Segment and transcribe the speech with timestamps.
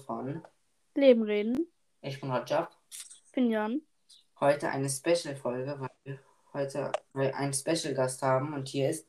[0.00, 0.42] von
[0.94, 1.66] Leben reden.
[2.02, 2.76] Ich bin Rajab.
[2.90, 3.82] Ich bin Jan.
[4.40, 6.18] Heute eine Special-Folge, weil wir
[6.52, 9.06] heute einen Special-Gast haben und hier ist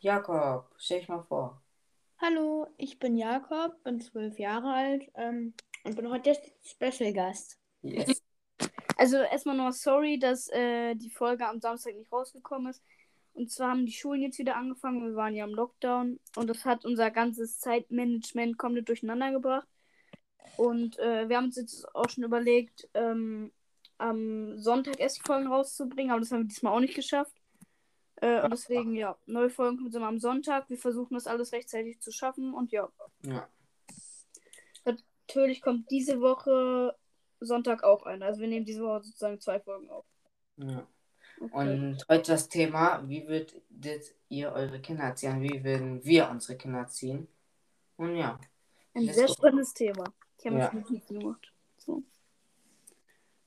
[0.00, 0.68] Jakob.
[0.76, 1.62] Stell dich mal vor.
[2.18, 5.54] Hallo, ich bin Jakob, bin zwölf Jahre alt ähm,
[5.84, 7.58] und bin heute der Special-Gast.
[7.82, 8.22] Yes.
[8.98, 12.80] Also erstmal noch sorry, dass äh, die Folge am Samstag nicht rausgekommen ist.
[13.32, 15.02] Und zwar haben die Schulen jetzt wieder angefangen.
[15.02, 19.66] Wir waren ja im Lockdown und das hat unser ganzes Zeitmanagement komplett durcheinander gebracht.
[20.56, 23.52] Und äh, wir haben uns jetzt auch schon überlegt, ähm,
[23.98, 27.34] am Sonntag erst Folgen rauszubringen, aber das haben wir diesmal auch nicht geschafft.
[28.16, 30.68] Äh, und deswegen, ja, neue Folgen kommen immer am Sonntag.
[30.68, 32.88] Wir versuchen das alles rechtzeitig zu schaffen und ja.
[33.24, 33.48] Ja.
[34.84, 36.94] Natürlich kommt diese Woche
[37.40, 38.24] Sonntag auch eine.
[38.24, 40.04] Also wir nehmen diese Woche sozusagen zwei Folgen auf.
[40.56, 40.86] ja.
[41.40, 41.74] Okay.
[41.74, 45.42] Und heute das Thema, wie würdet ihr eure Kinder erziehen?
[45.42, 47.26] Wie würden wir unsere Kinder erziehen?
[47.96, 48.38] Und ja.
[48.94, 50.04] Ein sehr spannendes Thema.
[50.42, 50.64] Ich habe Ja.
[50.64, 51.52] jetzt Notizen gemacht.
[51.78, 52.02] So.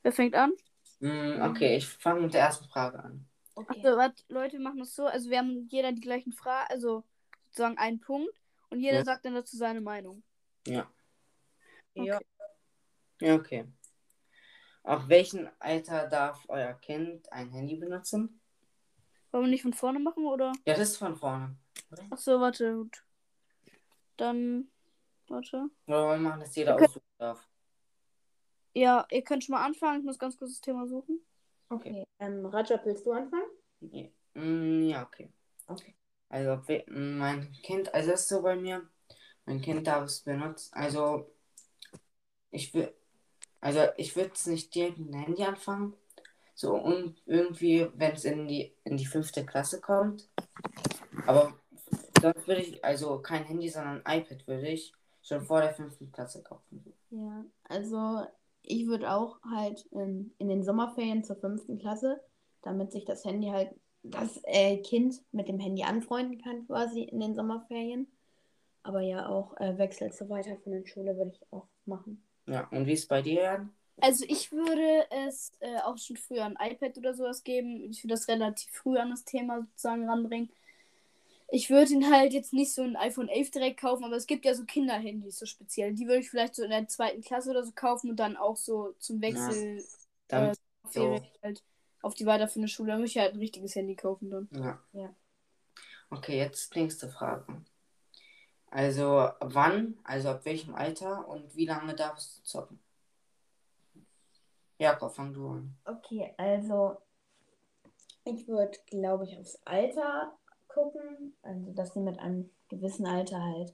[0.01, 0.53] Wer fängt an?
[1.01, 3.27] Mm, Okay, ich fange mit der ersten Frage an.
[3.53, 3.79] Okay.
[3.79, 5.05] Achso, warte, Leute, wir machen das so.
[5.05, 7.03] Also wir haben jeder die gleichen Fragen, also
[7.49, 8.31] sozusagen einen Punkt.
[8.69, 9.03] Und jeder Ja.
[9.03, 10.23] sagt dann dazu seine Meinung.
[10.67, 10.89] Ja.
[11.95, 12.19] Ja.
[13.19, 13.65] Ja, okay.
[14.83, 18.39] Ab welchem Alter darf euer Kind ein Handy benutzen?
[19.31, 20.53] Wollen wir nicht von vorne machen oder?
[20.65, 21.57] Ja, das ist von vorne.
[22.09, 23.03] Achso, warte, gut.
[24.17, 24.69] Dann,
[25.29, 25.69] warte.
[25.87, 26.85] Oder wollen wir machen, dass jeder Okay.
[26.85, 27.47] aussuchen darf?
[28.73, 29.99] Ja, ihr könnt schon mal anfangen.
[29.99, 31.21] Ich muss ganz kurz das Thema suchen.
[31.69, 32.05] Okay.
[32.19, 33.47] Ähm, Rajab, willst du anfangen?
[33.79, 35.31] Ja, mm, ja okay.
[35.67, 35.95] Okay.
[36.29, 38.87] Also, ob wir- mein Kind, also ist so bei mir,
[39.45, 40.73] mein Kind darf es benutzen.
[40.73, 41.31] Also,
[42.51, 42.93] ich will,
[43.61, 45.93] also ich würde es nicht direkt mit dem Handy anfangen.
[46.53, 50.29] So, und irgendwie, wenn es in die, in die fünfte Klasse kommt.
[51.25, 51.53] Aber
[52.21, 54.93] sonst würde ich, also kein Handy, sondern ein iPad würde ich
[55.25, 56.85] schon vor der fünften Klasse kaufen.
[57.09, 58.25] Ja, also
[58.61, 62.21] ich würde auch halt in, in den Sommerferien zur fünften Klasse,
[62.61, 63.71] damit sich das Handy halt,
[64.03, 68.07] das äh, Kind mit dem Handy anfreunden kann quasi in den Sommerferien.
[68.83, 72.23] Aber ja, auch äh, Wechsel zur weiterführenden Schule würde ich auch machen.
[72.45, 73.73] Ja, und wie ist es bei dir, Jan?
[74.01, 77.81] Also ich würde es äh, auch schon früher ein iPad oder sowas geben.
[77.89, 80.51] Ich würde das relativ früh an das Thema sozusagen ranbringen.
[81.49, 84.45] Ich würde ihn halt jetzt nicht so ein iPhone 11 direkt kaufen, aber es gibt
[84.45, 85.93] ja so Kinderhandys, so speziell.
[85.93, 88.57] Die würde ich vielleicht so in der zweiten Klasse oder so kaufen und dann auch
[88.57, 89.85] so zum Wechsel
[90.27, 91.63] Damit, äh, Ferien halt
[92.01, 92.91] auf die weiterführende Schule.
[92.91, 94.49] Da würde ich halt ein richtiges Handy kaufen dann.
[94.51, 94.79] ja.
[94.93, 95.13] Ja.
[96.09, 97.45] Okay, jetzt nächste Frage.
[98.69, 102.79] Also, wann, also ab welchem Alter und wie lange darfst du zocken?
[104.77, 105.75] Jakob, fang du an.
[105.85, 106.97] Okay, also
[108.25, 110.37] ich würde, glaube ich, aufs Alter
[110.75, 111.33] gucken.
[111.41, 113.73] Also, dass sie mit einem gewissen Alter halt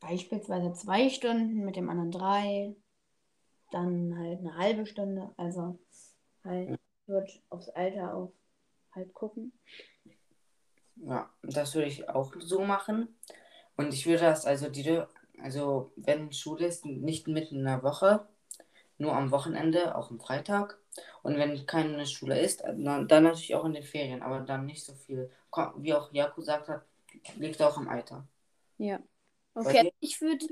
[0.00, 2.74] beispielsweise zwei Stunden, mit dem anderen drei,
[3.70, 5.30] dann halt eine halbe Stunde.
[5.36, 5.78] Also
[6.44, 8.32] halt, würde aufs Alter auch
[8.92, 9.52] halt gucken.
[10.96, 13.16] Ja, das würde ich auch so machen.
[13.76, 15.02] Und ich würde das, also die,
[15.40, 18.26] also wenn Schule ist, nicht mitten in der Woche,
[19.02, 20.78] nur am Wochenende, auch am Freitag.
[21.22, 24.84] Und wenn keine Schule ist, dann, dann natürlich auch in den Ferien, aber dann nicht
[24.84, 25.30] so viel.
[25.76, 26.82] Wie auch Jakob gesagt hat,
[27.36, 28.26] liegt auch am Alter.
[28.78, 29.00] Ja.
[29.54, 30.46] Okay, ich würde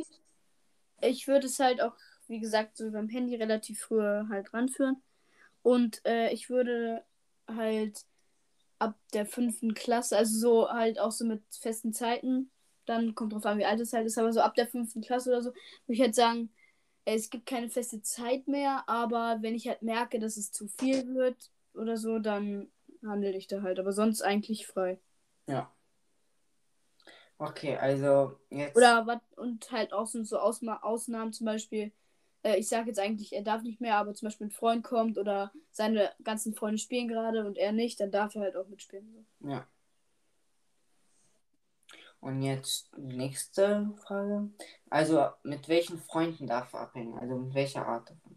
[1.00, 1.94] ich würde es halt auch,
[2.28, 5.03] wie gesagt, so beim Handy relativ früh halt ranführen.
[5.62, 7.05] Und äh, ich würde
[7.47, 8.05] halt
[8.78, 12.50] ab der fünften Klasse, also so halt auch so mit festen Zeiten,
[12.87, 15.31] dann kommt drauf an, wie alt es halt ist, aber so ab der fünften Klasse
[15.31, 16.59] oder so, würde ich halt sagen, äh,
[17.05, 21.15] es gibt keine feste Zeit mehr, aber wenn ich halt merke, dass es zu viel
[21.15, 22.71] wird oder so, dann
[23.05, 23.78] handle ich da halt.
[23.78, 24.99] Aber sonst eigentlich frei.
[25.47, 25.72] Ja.
[27.38, 28.77] Okay, also jetzt.
[28.77, 31.91] Oder was und halt auch so, so Ausma Ausnahmen zum Beispiel.
[32.43, 35.17] Äh, ich sage jetzt eigentlich, er darf nicht mehr, aber zum Beispiel ein Freund kommt
[35.17, 39.26] oder seine ganzen Freunde spielen gerade und er nicht, dann darf er halt auch mitspielen.
[39.41, 39.67] Ja.
[42.20, 44.50] Und jetzt nächste Frage.
[44.90, 47.19] Also mit welchen Freunden darf er abhängen?
[47.19, 48.37] Also mit welcher Art davon?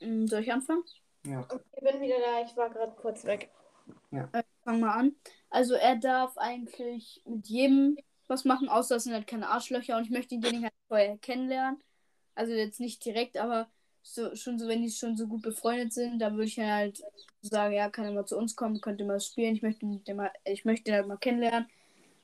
[0.00, 0.84] Mm, soll ich anfangen?
[1.24, 1.40] Ja.
[1.40, 1.60] okay.
[1.72, 3.50] Ich bin wieder da, ich war gerade kurz weg.
[4.64, 5.16] Fang mal an.
[5.50, 7.96] Also er darf eigentlich mit jedem
[8.28, 11.80] was machen, außer es sind halt keine Arschlöcher und ich möchte denjenigen halt vorher kennenlernen.
[12.34, 13.68] Also jetzt nicht direkt, aber
[14.06, 17.02] so, schon so, wenn die schon so gut befreundet sind, dann würde ich halt
[17.42, 20.18] sagen, ja, kann er mal zu uns kommen, könnte mal spielen, ich möchte mit dem
[20.18, 21.68] mal, ich möchte ihn halt mal kennenlernen.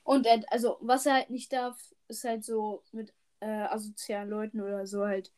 [0.05, 1.77] Und er, also was er halt nicht darf,
[2.09, 5.33] ist halt so mit äh, asozialen Leuten oder so halt,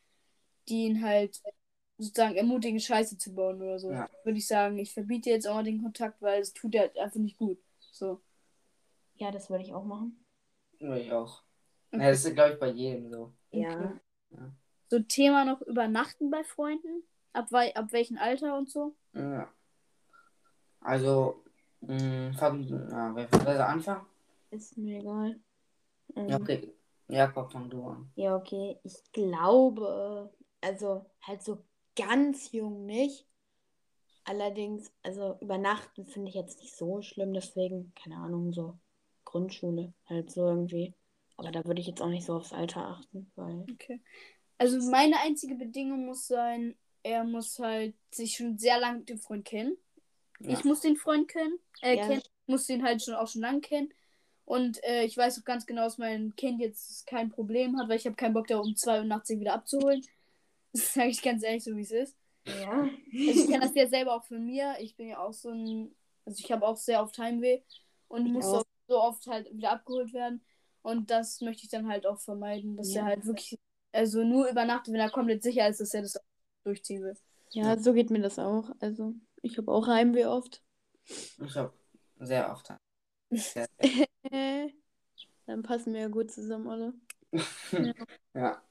[0.69, 1.41] die ihn halt
[1.97, 3.91] sozusagen ermutigen, Scheiße zu bauen oder so.
[3.91, 4.07] Ja.
[4.23, 6.97] Würde ich sagen, ich verbiete jetzt auch mal den Kontakt, weil es tut er halt
[6.97, 7.57] einfach nicht gut.
[7.91, 8.21] So.
[9.15, 10.23] Ja, das würde ich auch machen.
[10.79, 11.41] Würde ich auch.
[11.91, 12.03] Okay.
[12.03, 13.33] Ja, das ist, glaube ich, bei jedem so.
[13.51, 13.99] Ja.
[14.89, 17.03] So Thema noch übernachten bei Freunden?
[17.33, 18.95] Ab, wei- ab welchem Alter und so?
[19.13, 19.49] Ja.
[20.81, 21.43] Also,
[21.81, 24.05] mh, fang, ja, wer also anfangen?
[24.51, 25.39] Ist mir egal.
[26.15, 26.73] Ähm, Ja, okay.
[27.07, 28.09] Jakob, fang du an.
[28.15, 28.77] Ja, okay.
[28.83, 31.63] Ich glaube, also halt so
[31.95, 33.25] ganz jung nicht.
[34.25, 38.77] Allerdings, also übernachten finde ich jetzt nicht so schlimm, deswegen, keine Ahnung, so
[39.23, 40.93] Grundschule halt so irgendwie.
[41.37, 43.67] Aber da würde ich jetzt auch nicht so aufs Alter achten, weil.
[43.73, 44.01] Okay.
[44.57, 49.19] Also meine einzige Bedingung muss sein, er muss halt sich schon sehr lange mit dem
[49.19, 49.77] Freund kennen.
[50.39, 50.51] Ja.
[50.57, 52.07] Ich muss den Freund kennen, äh, Ja.
[52.07, 53.93] kennen, muss den halt schon auch schon lange kennen.
[54.45, 57.97] Und äh, ich weiß auch ganz genau, dass mein Kind jetzt kein Problem hat, weil
[57.97, 60.01] ich habe keinen Bock, da um 2 Uhr nachts wieder abzuholen.
[60.73, 62.17] Das sage ich ganz ehrlich, so wie es ist.
[62.45, 62.81] Ja.
[62.81, 64.75] Also ich kenne das ja selber auch von mir.
[64.81, 67.61] Ich bin ja auch so ein, also ich habe auch sehr oft Heimweh
[68.09, 68.59] und Ich muss auch.
[68.59, 70.43] auch so oft halt wieder abgeholt werden.
[70.81, 73.03] Und das möchte ich dann halt auch vermeiden, dass Ja.
[73.03, 73.57] er halt wirklich,
[73.95, 76.23] also nur übernachtet, wenn er komplett sicher ist, dass er das auch
[76.63, 77.17] durchziehen will.
[77.51, 78.69] Ja, so geht mir das auch.
[78.79, 80.61] Also, ich habe auch Heimweh oft.
[81.05, 81.73] Ich habe
[82.19, 82.73] sehr oft.
[83.29, 83.67] Sehr,
[84.31, 84.69] Äh,
[85.45, 86.93] dann passen wir ja gut zusammen, alle.
[88.33, 88.61] ja.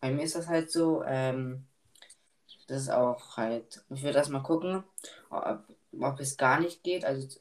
[0.00, 1.66] Bei mir ist das halt so, ähm,
[2.68, 4.82] das ist auch halt, ich würde erst mal gucken,
[5.28, 5.64] ob,
[6.00, 7.04] ob es gar nicht geht.
[7.04, 7.38] Also,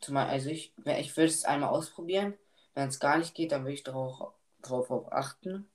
[0.00, 2.34] zum also ich, ich würde es einmal ausprobieren.
[2.74, 4.32] Wenn es gar nicht geht, dann würde ich darauf
[4.62, 5.68] drauf auf achten.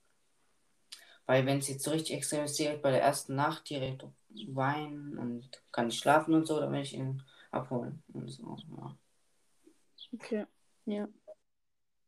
[1.25, 4.05] Weil wenn es jetzt so richtig extremisiert bei der ersten Nacht direkt
[4.47, 8.03] weinen und kann nicht schlafen und so, dann will ich ihn abholen.
[8.13, 8.97] Und so, ja.
[10.13, 10.45] Okay.
[10.85, 11.07] Ja.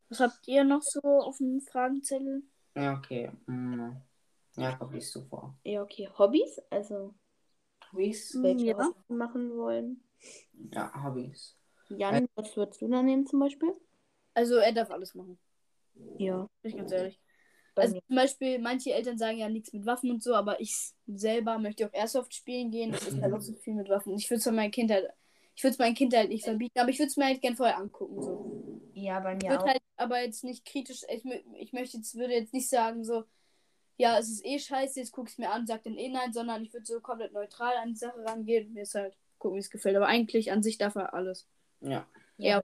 [0.09, 2.43] Was habt ihr noch so auf dem Fragenzettel?
[2.75, 3.31] Ja, okay.
[3.47, 4.01] Hm.
[4.91, 5.57] Liest du vor.
[5.63, 6.09] Ja, okay.
[6.17, 6.61] Hobbys?
[6.69, 7.13] Also,
[7.91, 8.37] Hobbys?
[8.41, 8.91] welche ja.
[9.07, 10.03] machen wollen.
[10.71, 11.55] Ja, Hobbys.
[11.89, 13.73] Jan, was würdest du da nehmen zum Beispiel?
[14.33, 15.39] Also er darf alles machen,
[16.17, 16.47] Ja.
[16.61, 17.19] bin ich ganz ehrlich.
[17.75, 18.01] Bei Also mir.
[18.07, 20.75] zum Beispiel, manche Eltern sagen ja nichts mit Waffen und so, aber ich
[21.07, 22.91] selber möchte auch Airsoft spielen gehen.
[22.91, 24.15] Das ist halt auch so viel mit Waffen.
[24.17, 25.09] Ich würde es meinem Kind halt,
[25.55, 27.55] ich würde es meinem Kind halt nicht verbieten, aber ich würde es mir halt gern
[27.55, 28.21] vorher angucken.
[28.21, 28.81] So.
[28.93, 29.67] Ja, bei Ich mir würde auch.
[29.67, 31.23] halt aber jetzt nicht kritisch, ich,
[31.59, 33.23] ich möchte jetzt, würde jetzt nicht sagen so,
[33.97, 36.31] ja, es ist eh scheiße, jetzt gucke ich es mir an, sag dann eh nein,
[36.33, 39.55] sondern ich würde so komplett neutral an die Sache rangehen und mir ist halt gucken,
[39.55, 39.95] wie es gefällt.
[39.95, 41.47] Aber eigentlich an sich darf er alles.
[41.81, 42.05] Ja.
[42.37, 42.61] Ja.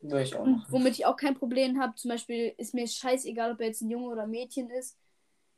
[0.00, 0.66] Würde ich auch Und machen.
[0.72, 3.90] womit ich auch kein Problem habe, zum Beispiel ist mir scheißegal, ob er jetzt ein
[3.90, 4.96] Junge oder ein Mädchen ist.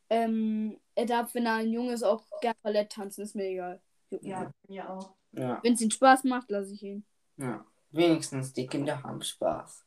[0.08, 3.80] Ähm, er darf, wenn er ein Junge ist, auch gern Ballett tanzen, ist mir egal.
[4.22, 5.14] Ja, mir auch.
[5.32, 7.04] Ja, Wenn es ihm Spaß macht, lasse ich ihn.
[7.36, 7.64] ja.
[7.92, 9.84] Wenigstens die Kinder haben Spaß.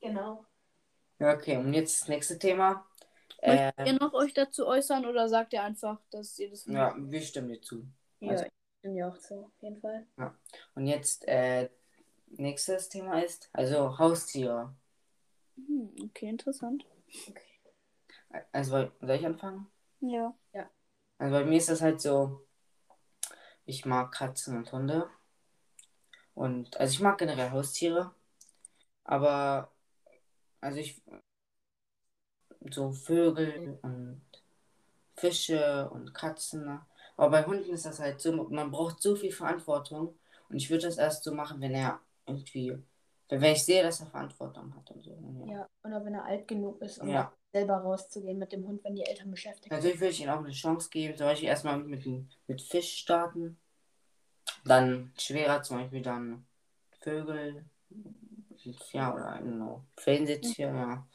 [0.00, 0.46] Genau.
[1.18, 1.58] Ja, okay.
[1.58, 2.86] Und jetzt das nächste Thema.
[3.46, 6.94] Möchtet Äh, ihr noch euch dazu äußern oder sagt ihr einfach, dass ihr das ja,
[6.96, 7.86] wir stimmen dir zu.
[8.20, 8.50] Ja, Also- ich
[8.80, 10.06] bin mir auch so, auf jeden Fall.
[10.74, 11.68] Und jetzt, äh,
[12.38, 14.74] nächstes Thema ist, also Haustiere.
[15.56, 16.84] Hm, okay, interessant.
[18.52, 19.66] Also, soll ich anfangen?
[20.00, 20.34] Ja.
[21.18, 22.46] Also bei mir ist das halt so,
[23.64, 25.08] ich mag Katzen und Hunde.
[26.34, 28.14] Und also ich mag generell Haustiere.
[29.04, 29.72] Aber
[30.60, 31.02] also ich
[32.70, 34.20] so Vögel und
[35.14, 36.66] Fische und Katzen.
[36.66, 36.84] ne?
[37.16, 40.18] Aber bei Hunden ist das halt so, man braucht so viel Verantwortung.
[40.48, 42.76] Und ich würde das erst so machen, wenn er irgendwie,
[43.28, 45.18] wenn ich sehe, dass er Verantwortung hat und so.
[45.46, 45.52] Ja.
[45.52, 47.32] Ja, oder wenn er alt genug ist, um Ja.
[47.52, 49.72] selber rauszugehen mit dem Hund, wenn die Eltern beschäftigt sind.
[49.72, 51.16] Natürlich würde ich ihnen auch eine Chance geben.
[51.16, 53.58] Zum Beispiel erstmal mit, mit, mit Fisch starten.
[54.64, 56.46] Dann schwerer, zum Beispiel dann
[57.00, 57.64] Vögel.
[58.92, 59.84] Ja, oder genau.
[59.96, 61.08] Fellensittier, ja.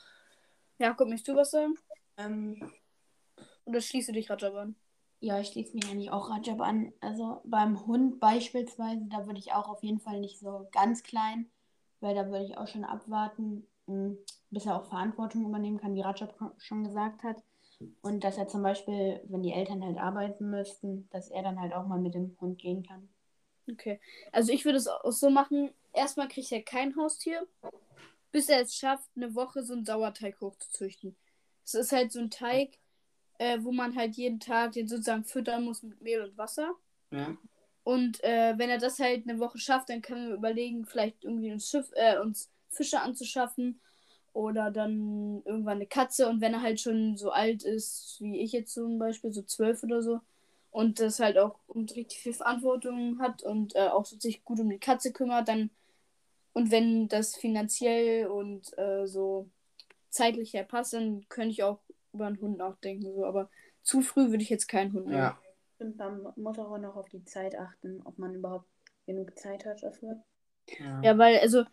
[0.78, 1.76] Jakob, möchtest du was sagen?
[2.18, 2.72] Ähm,
[3.66, 4.76] Oder schließt du dich Rajab an?
[5.22, 6.92] Ja, ich schließe mich eigentlich auch Rajab an.
[7.00, 11.50] Also beim Hund beispielsweise, da würde ich auch auf jeden Fall nicht so ganz klein,
[12.00, 14.16] weil da würde ich auch schon abwarten, mh,
[14.50, 17.38] bis er auch Verantwortung übernehmen kann, wie Rajab schon gesagt hat.
[18.02, 21.74] Und dass er zum Beispiel, wenn die Eltern halt arbeiten müssten, dass er dann halt
[21.74, 23.08] auch mal mit dem Hund gehen kann.
[23.72, 24.00] Okay.
[24.32, 25.72] Also ich würde es auch so machen.
[25.94, 27.48] Erstmal kriegt er kein Haustier,
[28.32, 31.16] bis er es schafft, eine Woche so einen Sauerteig hochzuzüchten.
[31.64, 32.78] Es ist halt so ein Teig,
[33.42, 36.76] äh, wo man halt jeden Tag den sozusagen füttern muss mit Mehl und Wasser.
[37.12, 37.38] Ja,
[37.84, 41.52] Und äh, wenn er das halt eine Woche schafft, dann können wir überlegen, vielleicht irgendwie
[41.52, 43.82] uns, Schiff, äh, uns Fische anzuschaffen
[44.34, 46.30] oder dann irgendwann eine Katze.
[46.30, 49.84] Und wenn er halt schon so alt ist, wie ich jetzt zum Beispiel, so zwölf
[49.84, 50.22] oder so,
[50.72, 54.60] und das halt auch und richtig viel Verantwortung hat und äh, auch so sich gut
[54.60, 55.72] um die Katze kümmert, dann
[56.54, 59.50] und wenn das finanziell und äh, so
[60.10, 61.80] zeitlich her passt, dann könnte ich auch
[62.14, 63.14] über einen Hund nachdenken.
[63.14, 63.26] So.
[63.26, 63.50] Aber
[63.84, 65.18] zu früh würde ich jetzt keinen Hund nehmen.
[65.18, 65.38] ja.
[65.80, 68.68] Und man muss auch noch auf die Zeit achten, ob man überhaupt
[69.08, 70.22] genug Zeit hat dafür.
[70.80, 71.02] Ja.
[71.02, 71.64] Ja, weil, also,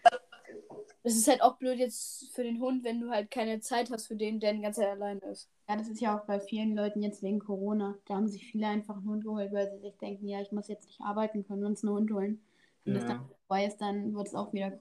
[1.02, 4.06] Das ist halt auch blöd jetzt für den Hund, wenn du halt keine Zeit hast
[4.08, 5.48] für den, der die ganze Zeit alleine ist.
[5.68, 7.96] Ja, das ist ja auch bei vielen Leuten jetzt wegen Corona.
[8.06, 10.68] Da haben sich viele einfach einen Hund geholt, weil sie sich denken, ja, ich muss
[10.68, 12.42] jetzt nicht arbeiten, können wir uns einen Hund holen.
[12.84, 13.10] Wenn das Ja.
[13.10, 14.78] dann vorbei ist, dann wird es auch wieder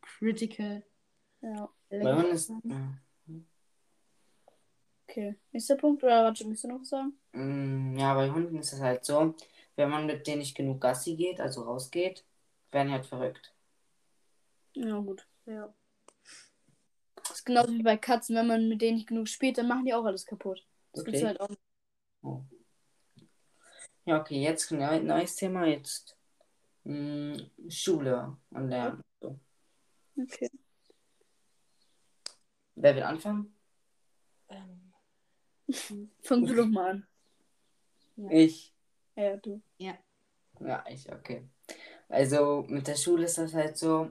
[0.00, 0.82] critical.
[1.42, 1.68] Ja.
[1.90, 2.48] Bei Hunden ist.
[2.48, 2.98] Ja.
[5.06, 5.36] Okay.
[5.52, 7.18] Nächster Punkt, oder warte, möchtest du noch was sagen?
[7.32, 9.34] Mm, Ja, bei Hunden ist es halt so,
[9.76, 12.24] wenn man mit denen nicht genug Gassi geht, also rausgeht,
[12.70, 13.52] werden die halt verrückt.
[14.74, 15.26] Ja, gut.
[15.46, 15.72] Ja.
[17.16, 19.84] Das ist genauso wie bei Katzen, wenn man mit denen nicht genug spielt, dann machen
[19.84, 20.66] die auch alles kaputt.
[20.92, 21.26] Das gibt's Okay.
[21.28, 21.50] halt auch.
[22.22, 22.42] Oh.
[24.04, 26.16] Ja, okay, jetzt neu, neues Thema, jetzt
[26.84, 27.36] mm,
[27.68, 29.02] Schule und Lernen.
[29.20, 29.38] So.
[30.20, 30.50] Okay.
[32.74, 33.56] Wer will anfangen?
[34.48, 34.83] Ähm,
[36.22, 37.06] Fang du doch mal an.
[38.30, 38.72] Ich.
[39.16, 39.60] Ja, du.
[40.60, 41.48] Ja, ich, okay.
[42.08, 44.10] Also mit der Schule ist das halt so,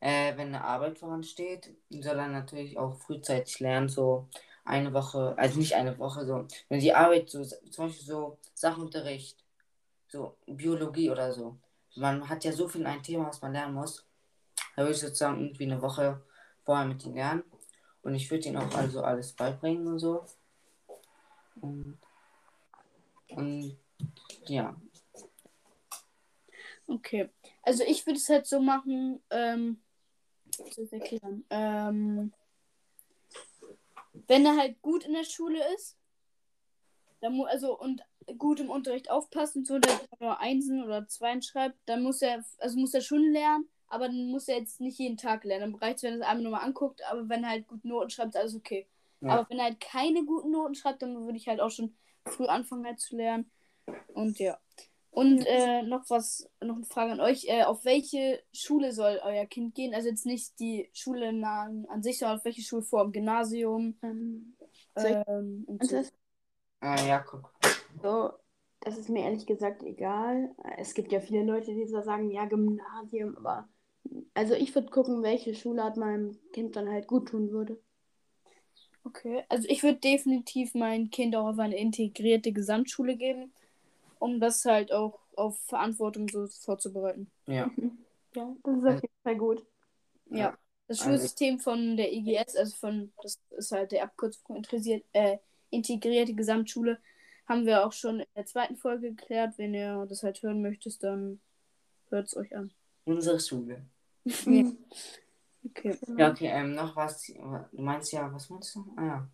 [0.00, 4.28] äh, wenn eine Arbeit voransteht, soll er natürlich auch frühzeitig lernen, so
[4.64, 9.44] eine Woche, also nicht eine Woche, so, wenn die Arbeit so, zum Beispiel so Sachunterricht,
[10.08, 11.56] so Biologie oder so,
[11.94, 14.06] man hat ja so viel in ein Thema, was man lernen muss,
[14.74, 16.22] da würde ich sozusagen irgendwie eine Woche
[16.64, 17.44] vorher mit ihm lernen
[18.02, 20.24] und ich würde ihm auch also alles beibringen und so.
[21.60, 21.98] Und,
[23.30, 23.78] und
[24.46, 24.76] ja,
[26.88, 27.28] Okay.
[27.62, 29.82] Also ich würde es halt so machen, ähm,
[30.56, 31.44] das erklären?
[31.50, 32.32] Ähm,
[34.28, 35.96] wenn er halt gut in der Schule ist,
[37.20, 38.02] dann also und
[38.38, 42.44] gut im Unterricht aufpasst und so, der nur Einsen oder Zweien schreibt, dann muss er,
[42.58, 45.72] also muss er schon lernen, aber dann muss er jetzt nicht jeden Tag lernen.
[45.72, 48.10] Dann reicht es, wenn er es einmal nochmal anguckt, aber wenn er halt gute Noten
[48.10, 48.86] schreibt, ist alles okay.
[49.20, 49.30] Ja.
[49.30, 51.96] Aber wenn er halt keine guten Noten schreibt, dann würde ich halt auch schon
[52.26, 53.50] früh anfangen halt zu lernen.
[54.14, 54.58] Und ja.
[55.10, 57.46] Und äh, noch was, noch eine Frage an euch.
[57.48, 59.94] Äh, auf welche Schule soll euer Kind gehen?
[59.94, 63.12] Also jetzt nicht die Schule an, an sich, sondern auf welche Schulform?
[63.12, 64.56] Gymnasium ähm,
[64.96, 65.96] ähm, und und so.
[65.96, 66.12] das,
[66.82, 67.50] äh, ja, guck.
[68.02, 68.32] so,
[68.80, 70.54] das ist mir ehrlich gesagt egal.
[70.76, 73.70] Es gibt ja viele Leute, die so sagen, ja, Gymnasium, aber
[74.34, 77.80] also ich würde gucken, welche Schulart meinem Kind dann halt gut tun würde.
[79.06, 79.44] Okay.
[79.48, 83.52] Also ich würde definitiv mein Kind auch auf eine integrierte Gesamtschule geben,
[84.18, 87.30] um das halt auch auf Verantwortung so vorzubereiten.
[87.46, 87.70] Ja.
[88.34, 89.64] Ja, das ist auf jeden Fall gut.
[90.28, 90.58] Ja.
[90.88, 95.02] Das Also- Schulsystem von der IGS, also von, das ist halt der Abkürzung von interessiert,
[95.14, 95.38] äh,
[95.70, 96.98] integrierte Gesamtschule,
[97.48, 99.54] haben wir auch schon in der zweiten Folge geklärt.
[99.56, 101.40] Wenn ihr das halt hören möchtet, dann
[102.10, 102.70] hört es euch an.
[103.06, 103.80] Unsere Schule.
[104.44, 104.70] Ja.
[105.66, 105.98] Okay.
[106.16, 107.26] Ja, okay, ähm, noch was.
[107.26, 108.94] Du meinst ja, was meinst du?
[108.96, 109.30] Ah ja.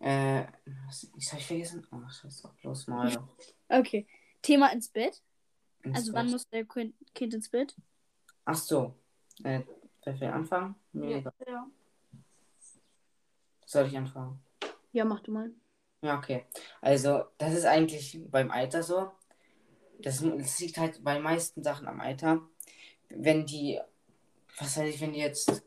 [0.00, 0.46] Äh,
[0.86, 1.86] was, ich hab ich vergessen.
[1.90, 3.28] Ach, scheiße, bloß mal.
[3.68, 4.06] Okay.
[4.42, 5.22] Thema ins Bett.
[5.82, 6.20] ins Also Bett.
[6.20, 7.74] wann muss der Kind ins Bett?
[8.44, 8.94] Ach so.
[9.42, 9.62] Äh,
[10.04, 10.74] wer will anfangen?
[10.92, 11.32] Mir egal.
[11.46, 11.66] Ja.
[13.66, 14.38] Soll ich anfangen?
[14.92, 15.50] Ja, mach du mal.
[16.02, 16.44] Ja, okay.
[16.82, 19.10] Also, das ist eigentlich beim Alter so.
[19.98, 22.42] Das, das liegt halt bei meisten Sachen am Alter.
[23.08, 23.80] Wenn die,
[24.58, 25.62] was weiß ich, wenn die jetzt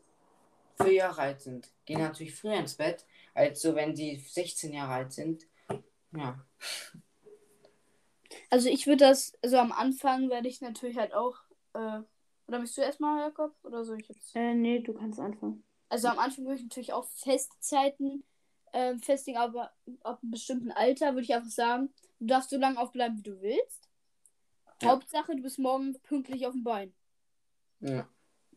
[0.80, 3.04] vier Jahre alt sind, gehen natürlich früher ins Bett,
[3.34, 5.44] als so, wenn die 16 Jahre alt sind.
[6.12, 6.44] Ja.
[8.50, 11.36] Also ich würde das, also am Anfang werde ich natürlich halt auch,
[11.74, 12.00] äh,
[12.46, 13.54] oder möchtest du erstmal, Jakob?
[13.62, 14.34] Oder soll ich jetzt?
[14.34, 15.62] Äh, nee, du kannst anfangen.
[15.90, 18.24] Also am Anfang würde ich natürlich auch Festzeiten
[18.72, 22.78] ähm, festlegen, aber ab einem bestimmten Alter würde ich einfach sagen, du darfst so lange
[22.78, 23.88] aufbleiben, wie du willst.
[24.82, 24.90] Ja.
[24.90, 26.94] Hauptsache, du bist morgen pünktlich auf dem Bein.
[27.80, 28.08] ja.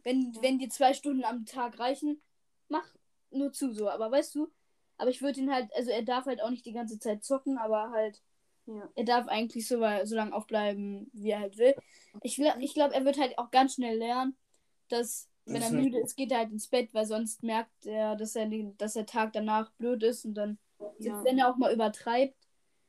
[0.03, 2.21] Wenn, wenn dir zwei Stunden am Tag reichen,
[2.69, 2.85] mach
[3.31, 3.89] nur zu so.
[3.89, 4.49] Aber weißt du,
[4.97, 7.57] aber ich würde ihn halt, also er darf halt auch nicht die ganze Zeit zocken,
[7.57, 8.21] aber halt,
[8.65, 8.89] Ja.
[8.95, 11.75] er darf eigentlich so, so lange aufbleiben, wie er halt will.
[12.23, 14.35] Ich, ich glaube, er wird halt auch ganz schnell lernen,
[14.89, 18.15] dass, wenn Das er müde ist, geht er halt ins Bett, weil sonst merkt er,
[18.15, 20.59] dass er den- dass der Tag danach blöd ist und dann,
[20.99, 21.23] Ja.
[21.23, 22.35] wenn er auch mal übertreibt,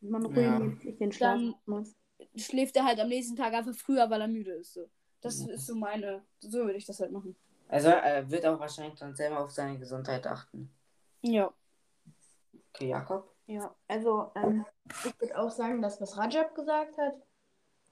[0.04, 0.56] Man Ja.
[0.56, 1.94] ruhig sich den Schlaf Dann- muss.
[2.34, 4.72] schläft er halt am nächsten Tag einfach früher, weil er müde ist.
[4.74, 4.90] So.
[5.22, 5.54] Das Ja.
[5.54, 7.34] ist so meine, so würde ich das halt machen.
[7.68, 10.70] Also, er wird auch wahrscheinlich dann selber auf seine Gesundheit achten.
[11.22, 11.52] Ja.
[12.74, 13.32] Okay, Jakob?
[13.46, 14.64] Ja, also ähm,
[15.04, 17.14] ich würde auch sagen, dass was Rajab gesagt hat,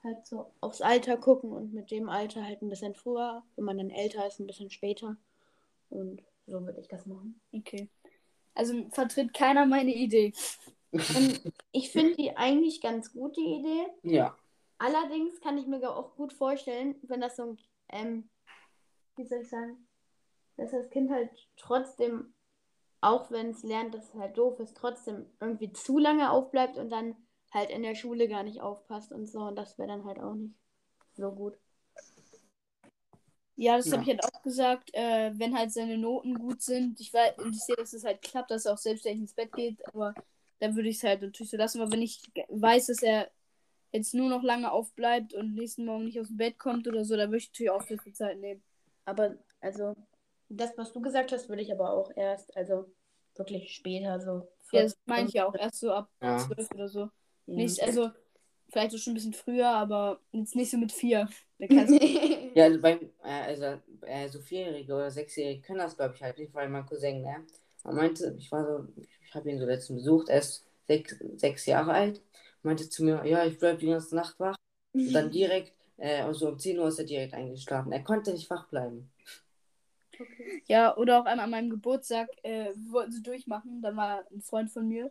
[0.02, 3.78] halt so aufs Alter gucken und mit dem Alter halt ein bisschen früher, wenn man
[3.78, 5.16] dann älter ist, ein bisschen später.
[5.90, 7.40] Und so würde ich das machen.
[7.52, 7.88] Okay.
[8.54, 10.32] Also vertritt keiner meine Idee.
[10.92, 13.86] Und ich finde die eigentlich ganz gut, die Idee.
[14.02, 14.36] Ja.
[14.80, 17.58] Allerdings kann ich mir auch gut vorstellen, wenn das so ein,
[17.90, 18.30] ähm,
[19.16, 19.86] wie soll ich sagen,
[20.56, 22.32] dass das Kind halt trotzdem,
[23.02, 26.88] auch wenn es lernt, dass es halt doof ist, trotzdem irgendwie zu lange aufbleibt und
[26.88, 27.14] dann
[27.52, 29.40] halt in der Schule gar nicht aufpasst und so.
[29.40, 30.54] Und das wäre dann halt auch nicht
[31.12, 31.58] so gut.
[33.56, 33.92] Ja, das Ja.
[33.92, 34.94] habe ich halt auch gesagt.
[34.94, 38.50] Äh, wenn halt seine Noten gut sind, ich, weiß, ich sehe, dass es halt klappt,
[38.50, 40.14] dass er auch selbstständig ins Bett geht, aber
[40.58, 41.82] dann würde ich es halt natürlich so lassen.
[41.82, 43.30] Aber wenn ich weiß, dass er
[43.92, 47.16] jetzt nur noch lange aufbleibt und nächsten Morgen nicht aus dem Bett kommt oder so,
[47.16, 48.62] dann würde ich natürlich auch viel Zeit nehmen.
[49.04, 49.94] Aber, also,
[50.48, 52.86] das, was du gesagt hast, würde ich aber auch erst, also
[53.36, 54.48] wirklich später, so.
[54.72, 56.38] Ja, das meine ich ja auch erst so ab Ja.
[56.38, 57.00] 12 oder so.
[57.46, 57.54] Ja.
[57.56, 58.10] Nicht, also
[58.68, 61.28] vielleicht auch schon ein bisschen früher, aber jetzt nicht so mit vier.
[61.58, 61.66] Da
[62.54, 63.64] Ja, also, beim, äh, also
[64.02, 67.46] äh, so Vierjährige oder Sechsjährige können das, glaube ich, halt nicht, weil mein Cousin, ne?
[67.84, 68.88] Er meinte, ich war so,
[69.24, 72.20] ich habe ihn so letztens besucht, er ist sechs, sechs Jahre alt,
[72.62, 74.56] meinte zu mir, ja, ich bleibe die ganze Nacht wach.
[74.92, 77.92] Und dann direkt, äh, also um 10 Uhr ist er direkt eingeschlafen.
[77.92, 79.10] Er konnte nicht wach bleiben.
[80.66, 83.80] Ja, oder auch einmal an meinem Geburtstag äh, wir wollten sie durchmachen.
[83.82, 85.10] Da war ein Freund von mir.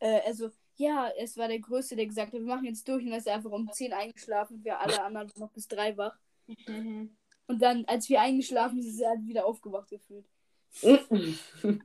[0.00, 3.02] Äh, also, ja, es war der Größte, der gesagt hat, wir machen jetzt durch.
[3.02, 4.62] Und dann ist er einfach um 10 eingeschlafen.
[4.64, 6.18] Wir alle anderen noch bis 3 wach.
[6.66, 7.16] Mhm.
[7.46, 10.26] Und dann, als wir eingeschlafen sind, ist er halt wieder aufgewacht gefühlt.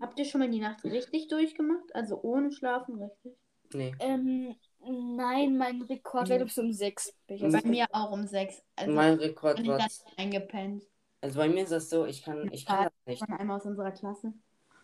[0.02, 1.94] Habt ihr schon mal die Nacht richtig durchgemacht?
[1.94, 3.34] Also ohne Schlafen, richtig?
[3.74, 3.94] nee.
[4.00, 7.14] Ähm, nein, mein Rekord so um 6.
[7.28, 8.62] Bei mir auch um sechs.
[8.76, 9.88] Also mein Rekord war.
[10.18, 10.84] eingepennt.
[11.22, 13.20] Also bei mir ist das so, ich kann, ich kann das nicht.
[13.20, 14.34] Von einem aus unserer Klasse.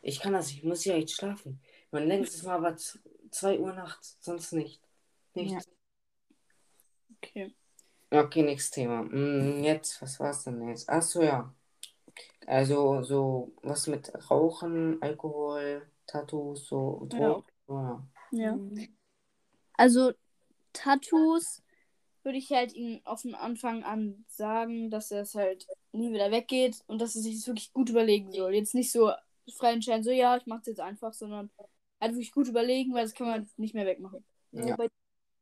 [0.02, 1.60] Ich kann das, ich muss ja echt schlafen.
[1.92, 2.76] Mein längstes Mal war
[3.32, 4.82] 2 Uhr nachts, sonst nicht.
[5.34, 5.54] Nicht.
[5.54, 5.60] Ja.
[7.18, 7.54] Okay.
[8.12, 9.04] Okay, nächstes Thema.
[9.04, 10.88] Mm, Jetzt, was war's denn jetzt?
[10.90, 11.54] Ach so, ja.
[12.46, 17.18] Also, so, was mit Rauchen, Alkohol, Tattoos, so, Ja.
[17.18, 17.44] Drogen.
[17.68, 18.08] Ja.
[18.32, 18.60] Ja.
[19.78, 20.14] Also,
[20.74, 21.64] Tattoos
[22.24, 26.32] würde ich halt ihm auf den Anfang an sagen, dass er es halt nie wieder
[26.32, 28.54] weggeht und dass er sich das wirklich gut überlegen soll.
[28.56, 29.12] Jetzt nicht so
[29.58, 31.52] frei entscheiden, so ja, ich mach's jetzt einfach, sondern
[32.02, 34.26] halt wirklich gut überlegen, weil das kann man nicht mehr wegmachen.
[34.52, 34.66] Ja.
[34.66, 34.76] Ja.
[34.76, 34.90] Bei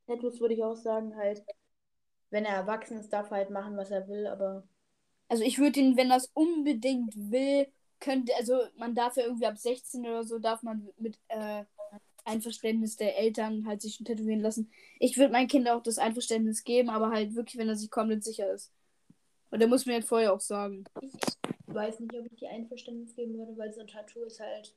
[0.07, 1.43] Tattoos würde ich auch sagen, halt,
[2.31, 4.67] wenn er erwachsen ist, darf er halt machen, was er will, aber
[5.29, 7.67] Also ich würde ihn, wenn das unbedingt will,
[7.99, 11.65] könnte, also man darf ja irgendwie ab 16 oder so, darf man mit äh,
[12.25, 14.71] Einverständnis der Eltern halt sich schon tätowieren lassen.
[14.99, 18.23] Ich würde meinem Kind auch das Einverständnis geben, aber halt wirklich, wenn er sich komplett
[18.23, 18.71] sicher ist.
[19.51, 20.83] Und der muss mir halt vorher auch sagen.
[21.01, 21.11] ich
[21.67, 24.73] weiß nicht, ob ich die Einverständnis geben würde, weil so ein Tattoo ist halt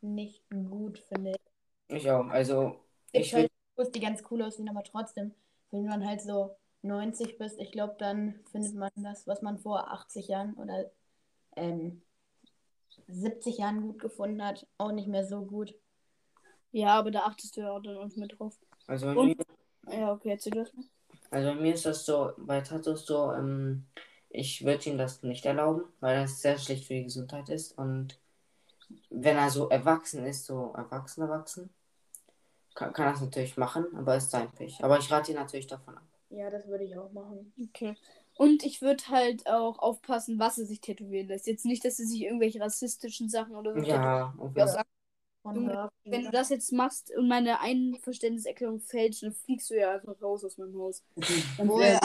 [0.00, 1.96] nicht gut, finde ich.
[1.96, 2.26] Ich auch.
[2.28, 2.76] Also,
[3.12, 3.50] Ich ich halt.
[3.76, 5.34] Tattoos, die ganz cool aussehen, aber trotzdem,
[5.70, 9.90] wenn man halt so 90 bist, ich glaube, dann findet man das, was man vor
[9.90, 10.90] 80 Jahren oder
[11.56, 12.02] ähm,
[13.08, 15.74] 70 Jahren gut gefunden hat, auch nicht mehr so gut.
[16.74, 18.58] Ja, aber da achtest du ja auch dann auch mit drauf.
[18.86, 19.36] Also bei, mir,
[19.90, 20.84] Ja, okay, erzähl du das mal.
[21.30, 23.86] also bei mir ist das so, bei Tattoos so, ähm,
[24.30, 27.76] ich würde ihm das nicht erlauben, weil das sehr schlecht für die Gesundheit ist.
[27.78, 28.18] Und
[29.10, 31.70] wenn er so erwachsen ist, so erwachsen, erwachsen,
[32.74, 34.82] kann, kann er das natürlich machen, aber ist sein Pech.
[34.82, 36.02] Aber ich rate ihn natürlich davon ab.
[36.30, 37.52] Ja, das würde ich auch machen.
[37.62, 37.94] Okay.
[38.36, 41.46] Und ich würde halt auch aufpassen, was er sich tätowieren lässt.
[41.46, 43.86] Jetzt nicht, dass er sich irgendwelche rassistischen Sachen oder so.
[43.86, 44.52] Ja, auf
[45.44, 50.20] Junge, Wenn du das jetzt machst und meine Einverständniserklärung fälscht, dann fliegst du ja einfach
[50.22, 51.02] raus aus meinem Haus.
[51.58, 52.00] Oh, ja.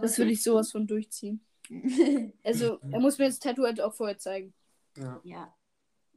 [0.00, 1.40] Das würde ich sowas von durchziehen.
[2.44, 4.54] Also, er muss mir das Tattoo halt auch vorher zeigen.
[4.96, 5.20] Ja.
[5.24, 5.54] ja,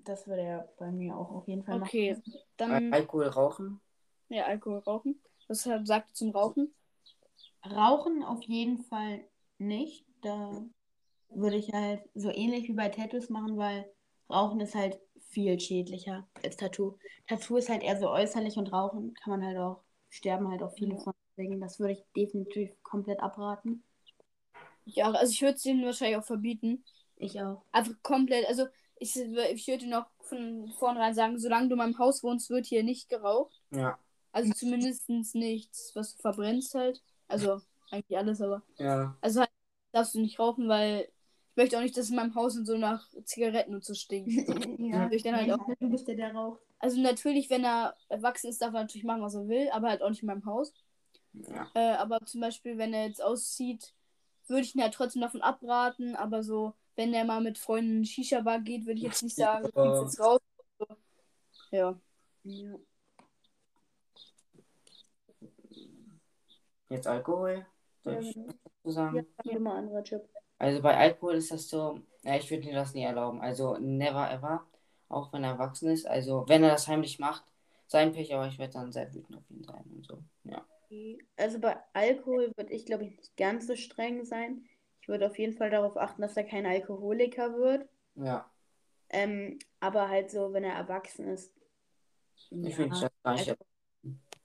[0.06, 2.34] das würde er bei mir auch auf jeden Fall Okay, machen.
[2.58, 3.82] dann Alkohol rauchen.
[4.30, 5.20] ja, Alkohol rauchen.
[5.48, 6.74] Was hat- sagt er zum Rauchen?
[7.66, 9.26] Rauchen auf jeden Fall
[9.58, 10.06] nicht.
[10.22, 10.64] Da
[11.30, 13.92] würde ich halt so ähnlich wie bei Tattoos machen, weil
[14.30, 16.98] Rauchen ist halt viel schädlicher als Tattoo.
[17.28, 20.74] Tattoo ist halt eher so äußerlich und Rauchen kann man halt auch, sterben halt auch
[20.74, 21.00] viele Ja.
[21.00, 21.14] von.
[21.38, 23.84] Deswegen, das würde ich definitiv komplett abraten.
[24.86, 26.84] Ja, also ich würde es ihm wahrscheinlich auch verbieten.
[27.16, 27.64] Ich auch.
[27.72, 28.48] Einfach komplett.
[28.48, 32.66] Also, ich, ich würde auch von vornherein sagen, solange du in meinem Haus wohnst, wird
[32.66, 33.62] hier nicht geraucht.
[33.72, 33.98] Ja.
[34.32, 37.02] Also zumindest nichts, was du verbrennst halt.
[37.28, 37.62] Also
[37.92, 38.62] eigentlich alles, aber.
[38.78, 39.16] Ja.
[39.22, 39.50] Also halt
[39.92, 41.08] darfst du nicht rauchen, weil
[41.60, 44.32] möchte auch nicht, dass in meinem Haus und so nach Zigaretten und so stinkt.
[44.80, 45.68] ja, ich dann halt auch.
[45.80, 46.62] du bist der, der raucht.
[46.80, 50.02] Also natürlich, wenn er erwachsen ist, darf er natürlich machen, was er will, aber halt
[50.02, 50.74] auch nicht in meinem Haus.
[51.34, 51.70] Ja.
[51.74, 53.94] Äh, aber zum Beispiel, wenn er jetzt auszieht,
[54.48, 58.06] würde ich ihn halt trotzdem davon abraten, aber so, wenn er mal mit Freunden in
[58.06, 59.84] Shisha-Bar geht, würde ich jetzt nicht sagen, du Ja.
[59.92, 60.40] kriegst jetzt raus.
[60.80, 60.86] So.
[61.72, 62.00] Ja.
[62.46, 62.76] Ja.
[66.90, 67.66] Jetzt Alkohol.
[68.04, 68.54] Soll Ja, ich genau.
[68.86, 69.28] so sagen?
[69.44, 70.28] Ja, mal anderer Chip.
[70.60, 73.42] Also bei Alkohol ist das so, ja, ich würde ihm das nie erlauben.
[73.42, 74.66] Also never ever.
[75.08, 76.06] Auch wenn er erwachsen ist.
[76.06, 77.44] Also wenn er das heimlich macht,
[77.88, 80.22] sein Pech, aber ich werde dann sehr wütend auf ihn sein und so.
[80.44, 80.64] Ja.
[81.38, 84.66] Also bei Alkohol würde ich, glaube ich, nicht ganz so streng sein.
[85.02, 87.88] Ich würde auf jeden Fall darauf achten, dass er kein Alkoholiker wird.
[88.16, 88.52] Ja.
[89.10, 91.52] Ähm, aber halt so, wenn er erwachsen ist.
[92.36, 93.50] Ich ja, will das gar nicht.
[93.50, 93.56] also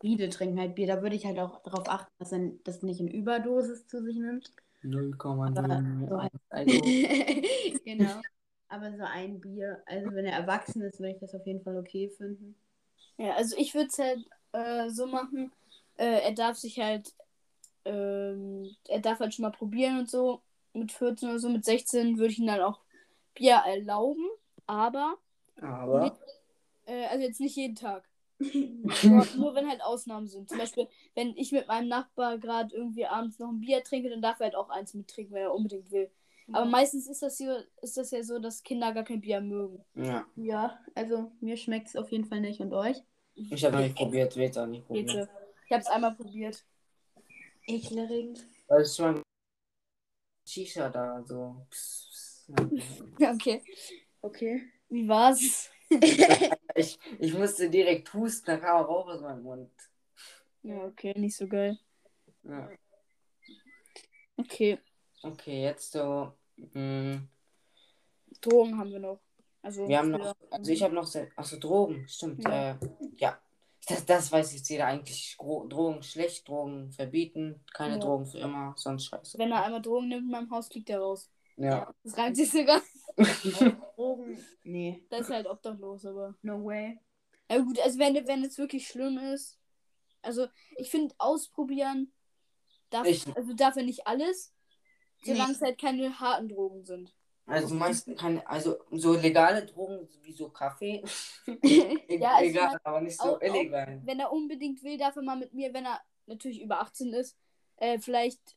[0.00, 0.86] Viele trinken halt Bier.
[0.86, 4.16] Da würde ich halt auch darauf achten, dass er das nicht in Überdosis zu sich
[4.16, 4.52] nimmt.
[4.84, 6.06] 0,0.
[6.08, 6.70] so halt- Also,
[7.84, 8.20] genau.
[8.68, 11.76] Aber so ein Bier, also wenn er erwachsen ist, würde ich das auf jeden Fall
[11.76, 12.56] okay finden.
[13.18, 15.52] Ja, also ich würde es halt äh, so machen,
[15.96, 17.14] äh, er darf sich halt,
[17.84, 20.42] ähm, er darf halt schon mal probieren und so.
[20.72, 22.80] Mit 14 oder so, mit 16 würde ich ihm dann auch
[23.34, 24.26] Bier erlauben,
[24.66, 25.18] aber,
[25.60, 26.18] aber.
[26.86, 28.08] äh, also jetzt nicht jeden Tag.
[29.36, 30.48] Nur, wenn halt Ausnahmen sind.
[30.48, 34.22] Zum Beispiel, wenn ich mit meinem Nachbar gerade irgendwie abends noch ein Bier trinke, dann
[34.22, 36.10] darf er halt auch eins mittrinken, wenn er unbedingt will.
[36.52, 39.82] Aber meistens ist das, hier, ist das ja so, dass Kinder gar kein Bier mögen.
[39.94, 40.26] Ja.
[40.36, 42.98] Ja, also mir schmeckt es auf jeden Fall nicht und euch?
[43.34, 45.06] Ich habe noch nicht probiert, auch nicht probieren.
[45.06, 45.28] Bitte.
[45.66, 46.62] Ich habe es einmal probiert.
[47.66, 48.46] Ekelerregend.
[48.68, 49.22] Weil es schon
[50.46, 51.66] Shisha da, so.
[51.70, 52.44] Pss.
[53.18, 53.62] Okay.
[54.20, 54.62] Okay.
[54.90, 55.70] Wie war's?
[56.74, 59.70] Ich, ich musste direkt husten, da kam auch Rauch aus meinem Mund.
[60.62, 61.78] Ja, okay, nicht so geil.
[62.42, 62.68] Ja.
[64.36, 64.78] Okay.
[65.22, 66.32] Okay, jetzt so.
[66.56, 67.20] Mh,
[68.40, 69.20] Drogen haben wir noch.
[69.62, 70.36] Also, wir haben noch.
[70.50, 71.08] Also ich habe noch.
[71.36, 72.44] Achso, Drogen, stimmt.
[72.44, 72.72] Ja.
[72.72, 72.78] Äh,
[73.16, 73.38] ja.
[73.86, 75.36] Das, das weiß jetzt jeder eigentlich.
[75.38, 77.62] Drogen schlecht, Drogen verbieten.
[77.72, 78.00] Keine Ja.
[78.00, 79.38] Drogen für immer, sonst scheiße.
[79.38, 81.30] Wenn er einmal Drogen nimmt in meinem Haus, fliegt er raus.
[81.56, 81.94] Ja.
[82.02, 82.80] Das reimt sich sogar.
[83.96, 84.38] Drogen?
[84.64, 86.34] Nee, Das ist halt obdachlos, aber.
[86.42, 86.98] no way.
[87.50, 89.58] Ja gut, also wenn, wenn es wirklich schlimm ist.
[90.22, 90.46] Also
[90.76, 92.12] ich finde ausprobieren
[92.90, 94.54] darf, Ich- also darf er nicht alles,
[95.22, 95.54] solange Nee.
[95.56, 97.14] es halt keine harten Drogen sind.
[97.46, 101.02] Also meist keine, also so legale Drogen wie so Kaffee.
[101.46, 104.00] Ja, also Egal, ich mein, aber nicht auch- so auch- illegal.
[104.04, 107.36] wenn er unbedingt will, darf er mal mit mir, wenn er natürlich über 18 ist,
[107.76, 108.56] äh, vielleicht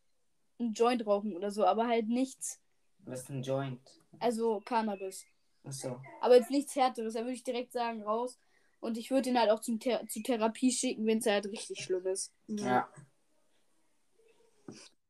[0.57, 2.61] einen Joint rauchen oder so, aber halt nichts,
[2.99, 3.81] Was ist ein Joint?
[4.19, 5.25] Also Cannabis.
[5.63, 6.01] Achso.
[6.21, 8.37] Aber jetzt nichts Härteres, da würde ich direkt sagen, raus.
[8.79, 11.83] Und ich würde ihn halt auch zum Thera zur Therapie schicken, wenn es halt richtig
[11.83, 12.31] schlimm ist.
[12.47, 12.87] Ja.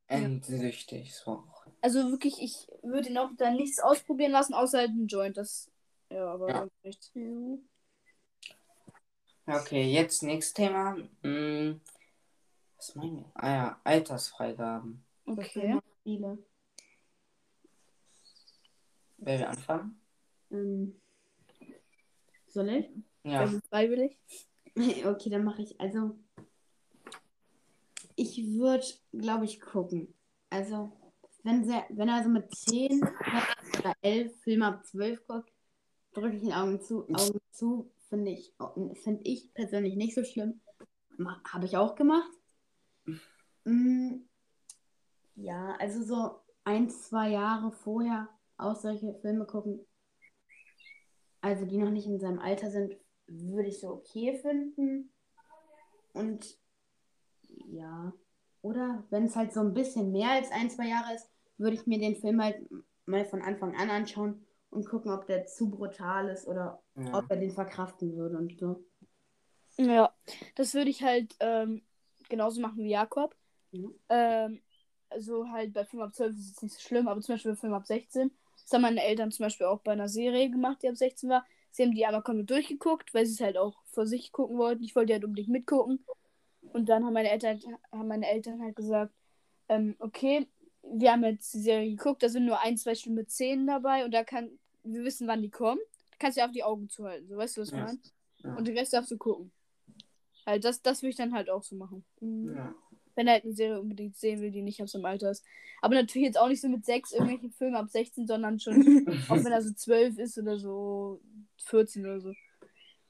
[0.08, 1.44] Endsüchtig, so.
[1.82, 5.38] Also wirklich, ich würde ihn auch dann nichts ausprobieren lassen, außer halt einen Joint.
[5.38, 5.70] Das,
[6.10, 6.68] ja, aber Ja.
[9.48, 10.98] Ja, Okay, jetzt nächstes Thema.
[11.24, 11.80] Hm,
[12.76, 13.32] was meinen wir?
[13.36, 15.06] Ah ja, Altersfreigaben.
[15.26, 15.80] Okay.
[16.04, 16.38] Viele.
[19.18, 20.02] Wer will anfangen?
[20.52, 21.00] Ähm,
[22.48, 22.90] soll ich?
[23.24, 23.42] Ja.
[23.42, 24.18] Also freiwillig.
[24.76, 25.82] Okay, dann mache ich.
[25.82, 26.20] Also,
[28.16, 30.14] ich würde, glaube ich, gucken.
[30.52, 30.92] Also,
[31.42, 33.02] wenn, sie, wenn er also mit 10
[33.80, 35.52] oder 11 Filme ab 12 guckt,
[36.14, 37.08] drücke ich den Augen zu.
[37.12, 38.54] Augen zu finde ich,
[39.04, 40.62] find ich persönlich nicht so schlimm.
[41.52, 42.32] Habe ich auch gemacht.
[43.66, 44.18] Mm,
[45.36, 49.86] ja, also so ein, zwei Jahre vorher auch solche Filme gucken,
[51.42, 52.96] also die noch nicht in seinem Alter sind,
[53.28, 55.12] würde ich so okay finden.
[56.14, 56.58] Und
[57.70, 58.14] ja,
[58.62, 61.88] oder wenn es halt so ein bisschen mehr als ein, zwei Jahre ist, würde ich
[61.88, 62.68] mir den Film halt
[63.06, 67.18] mal von Anfang an anschauen und gucken, ob der zu brutal ist oder ja.
[67.18, 68.84] ob er den verkraften würde und so.
[69.78, 70.14] Ja,
[70.56, 71.84] das würde ich halt ähm,
[72.30, 73.36] genauso machen wie Jakob.
[73.72, 73.94] Mhm.
[74.10, 74.62] Ähm,
[75.10, 77.58] also halt bei Film ab 12 ist es nicht so schlimm, aber zum Beispiel bei
[77.58, 78.32] Film ab 16.
[78.68, 81.46] Das haben meine Eltern zum Beispiel auch bei einer Serie gemacht, die ab 16 war.
[81.72, 84.84] Sie haben die einmal komplett durchgeguckt, weil sie es halt auch vor sich gucken wollten.
[84.84, 86.04] Ich wollte halt unbedingt mitgucken.
[86.74, 87.62] Und dann haben meine Eltern,
[87.94, 89.14] haben meine Eltern halt gesagt,
[89.70, 90.48] ähm, okay,
[90.84, 94.04] wir haben jetzt die Serie geguckt, da sind nur ein, zwei Stunden mit Szenen dabei
[94.04, 95.80] und da kann, wir wissen, wann die kommen.
[96.12, 97.86] Da kannst du auf die Augen zuhalten, so weißt du, was ich Ja.
[97.86, 98.00] meine?
[98.40, 98.56] Ja.
[98.56, 99.52] Und den Rest darfst du gucken.
[100.46, 102.04] Halt, das, das würde ich dann halt auch so machen.
[102.20, 102.76] Ja.
[103.18, 105.44] Wenn er halt eine Serie unbedingt sehen will, die nicht aus seinem Alter ist.
[105.82, 108.76] Aber natürlich jetzt auch nicht so mit sechs irgendwelche Filme ab 16, sondern schon,
[109.30, 111.20] auch wenn er so 12 ist oder so
[111.66, 112.34] 14 oder so.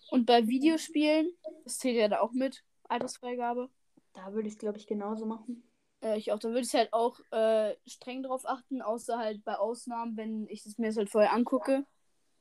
[0.10, 1.30] Und bei Videospielen,
[1.66, 3.70] das zählt ja da auch mit, Altersfreigabe.
[4.14, 5.64] Da würde ich es, glaube ich, genauso machen.
[6.02, 9.56] Äh, ich auch, da würde ich halt auch äh, streng drauf achten, außer halt bei
[9.56, 11.86] Ausnahmen, wenn ich es mir das halt vorher angucke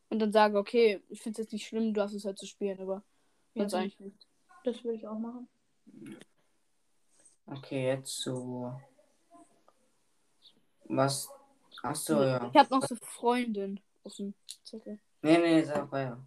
[0.08, 2.46] und dann sage, okay, ich finde es jetzt nicht schlimm, du hast es halt zu
[2.46, 3.02] spielen, aber
[3.54, 4.26] Ja, sonst eigentlich nicht.
[4.64, 5.48] Das würde ich auch machen.
[7.46, 8.78] Okay, jetzt so.
[10.84, 11.28] Was?
[11.82, 12.50] Achso, ja.
[12.52, 14.98] Ich habe noch so Freundin auf dem Zettel.
[15.22, 16.24] Nee, nee, sag weiter.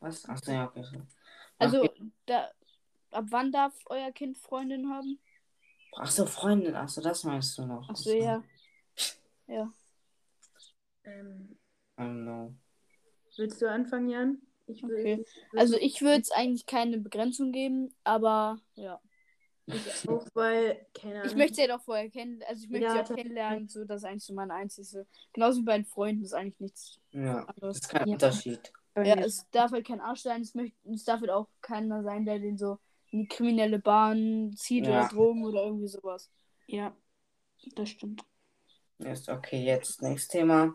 [0.00, 0.28] Was?
[0.28, 0.82] Achso, ja, okay.
[0.84, 1.00] So.
[1.58, 1.88] Also,
[2.26, 2.50] da,
[3.10, 5.18] ab wann darf euer Kind Freundin haben?
[5.92, 7.88] Achso, Freundin, achso, das meinst du noch.
[7.88, 8.42] Achso, ja.
[9.46, 9.72] Ja.
[11.04, 11.58] Ähm,
[11.96, 12.54] I don't know.
[13.36, 14.42] willst du anfangen, Jan?
[14.68, 15.24] Ich Okay.
[15.56, 19.00] Also ich würde es eigentlich keine Begrenzung geben, aber ja.
[19.66, 21.30] ich auch, weil, keine Ahnung.
[21.30, 23.84] Ich möchte sie halt auch vorher kennen, also ich möchte Ja, sie auch kennenlernen, so
[23.84, 25.06] das ist eigentlich so mein einzige.
[25.32, 27.76] Genauso wie bei den Freunden ist eigentlich nichts Ja, das anderes.
[27.78, 28.12] ist kein Ja.
[28.14, 28.72] Unterschied.
[28.96, 32.24] Ja, es darf halt kein Arsch sein, es, möcht, es darf halt auch keiner sein,
[32.24, 32.78] der den so
[33.10, 35.08] in die kriminelle Bahn zieht Ja.
[35.08, 36.30] oder Drogen oder irgendwie sowas.
[36.66, 36.94] Ja,
[37.76, 38.24] das stimmt.
[38.98, 40.74] Ist okay, jetzt nächstes Thema.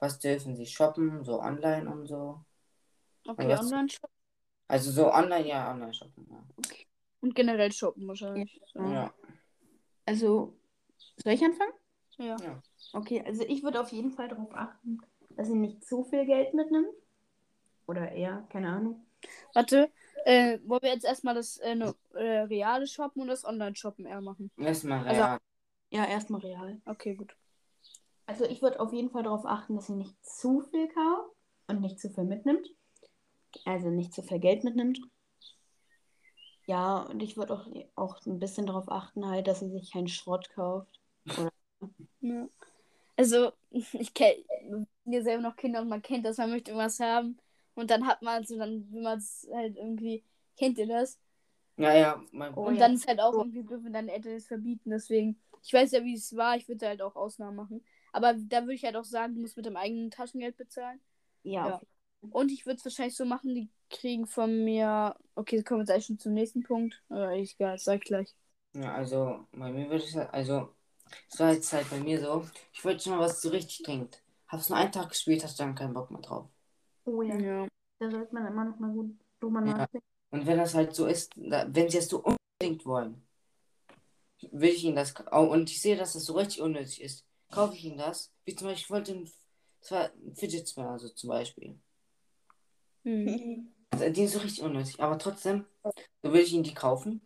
[0.00, 2.44] Was dürfen sie shoppen, so online und so?
[3.26, 4.10] Okay, was- Online-Shop
[4.68, 6.26] Also so online, ja, online shoppen.
[6.30, 6.44] Ja.
[7.20, 8.60] und generell shoppen wahrscheinlich.
[8.72, 8.80] So.
[8.80, 8.92] Ja.
[8.92, 9.14] ja.
[10.06, 10.54] Also,
[11.22, 11.72] soll ich anfangen?
[12.18, 12.36] Ja.
[12.36, 12.62] Ja.
[12.92, 14.98] Okay, also ich würde auf jeden Fall darauf achten,
[15.30, 16.88] dass sie nicht zu viel Geld mitnimmt.
[17.86, 19.04] Oder eher, keine Ahnung.
[19.54, 19.90] Warte,
[20.26, 24.20] äh, wollen wir jetzt erstmal das äh, no, äh, reale Shoppen und das Online-Shoppen eher
[24.20, 24.50] machen?
[24.58, 25.38] Erstmal, Also- ja.
[25.90, 26.80] Ja, erstmal real.
[26.86, 27.36] Okay, gut.
[28.26, 31.30] Also ich würde auf jeden Fall darauf achten, dass sie nicht zu viel kauft
[31.68, 32.68] und nicht zu viel mitnimmt.
[33.64, 35.00] Also nicht zu viel Geld mitnimmt.
[36.66, 40.08] Ja, und ich würde auch, auch ein bisschen darauf achten, halt, dass sie sich keinen
[40.08, 41.00] Schrott kauft.
[42.20, 42.48] Ja.
[43.16, 44.42] Also, ich kenne
[45.04, 47.38] ja selber noch Kinder und man kennt das, man möchte irgendwas haben
[47.74, 50.24] und dann hat man es und dann will man es halt irgendwie,
[50.56, 51.18] kennt ihr das?
[51.76, 52.80] Ja, ja, mein Oh, und ja.
[52.80, 54.90] dann ist halt auch irgendwie blöd, wenn deine Eltern es verbieten.
[54.90, 57.84] Deswegen, ich weiß ja, wie es war, ich würde halt auch Ausnahmen machen.
[58.12, 61.00] Aber da würde ich halt auch sagen, du musst mit deinem eigenen Taschengeld bezahlen.
[61.42, 61.76] Ja, Ja.
[61.76, 61.82] auf-
[62.30, 65.16] Und ich würde es wahrscheinlich so machen, die kriegen von mir.
[65.34, 67.02] Okay, kommen wir jetzt eigentlich schon zum nächsten Punkt.
[67.08, 68.34] Aber egal, das sag ich gleich.
[68.74, 70.74] Ja, also bei mir würde ich also
[71.30, 74.20] es war jetzt halt bei mir so, ich wollte schon mal was so richtig dringend.
[74.48, 76.48] Hab's nur einen Tag gespielt, hast dann keinen Bock mehr drauf.
[77.04, 77.38] Oh ja.
[77.38, 77.68] Ja.
[77.98, 79.78] Da sollte man immer noch mal gut drüber Ja.
[79.78, 80.06] nachdenken.
[80.30, 83.22] Und wenn das halt so ist, da, wenn sie es so unbedingt wollen,
[84.52, 87.74] will ich ihnen das, oh, und ich sehe, dass das so richtig unnötig ist, kaufe
[87.74, 88.32] ich ihnen das.
[88.44, 89.30] Wie zum Beispiel, ich wollte ein,
[89.80, 91.78] das war ein Fidget Spinner, also zum Beispiel.
[93.04, 93.72] Hm.
[93.90, 95.64] Also, die ist so richtig unnötig, aber trotzdem,
[96.22, 97.20] so will ich ihnen die kaufen.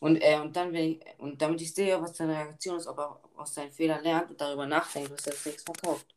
[0.00, 2.98] Und, äh, und dann, wenn ich, und damit ich sehe, was seine Reaktion ist, ob
[2.98, 6.14] er aus seinen Fehlern lernt und darüber nachdenkt, was er das nächste Mal kauft.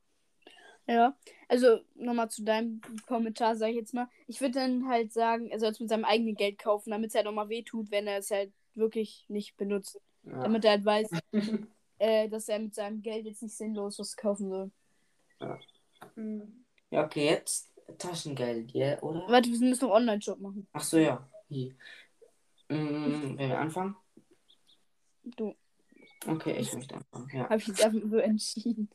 [0.87, 1.17] Ja,
[1.49, 4.07] also nochmal zu deinem Kommentar, sag ich jetzt mal.
[4.27, 7.15] Ich würde dann halt sagen, er soll es mit seinem eigenen Geld kaufen, damit es
[7.15, 9.99] halt nochmal wehtut, wenn er es halt wirklich nicht benutzt.
[10.23, 10.43] Ja.
[10.43, 11.09] Damit er halt weiß,
[11.99, 14.71] äh, dass er mit seinem Geld jetzt nicht sinnlos was kaufen soll.
[16.15, 16.65] Mhm.
[16.89, 19.25] ja, okay, jetzt Taschengeld, ja, oder?
[19.27, 20.67] Warte, wir müssen noch Online-Shop machen.
[20.73, 21.27] Ach so, ja.
[21.49, 21.73] Hier.
[22.69, 23.95] Mm, wenn wir anfangen?
[25.23, 25.55] Du,
[26.25, 27.43] Okay, ich möchte anfangen, ja.
[27.49, 28.89] habe ich jetzt einfach so entschieden.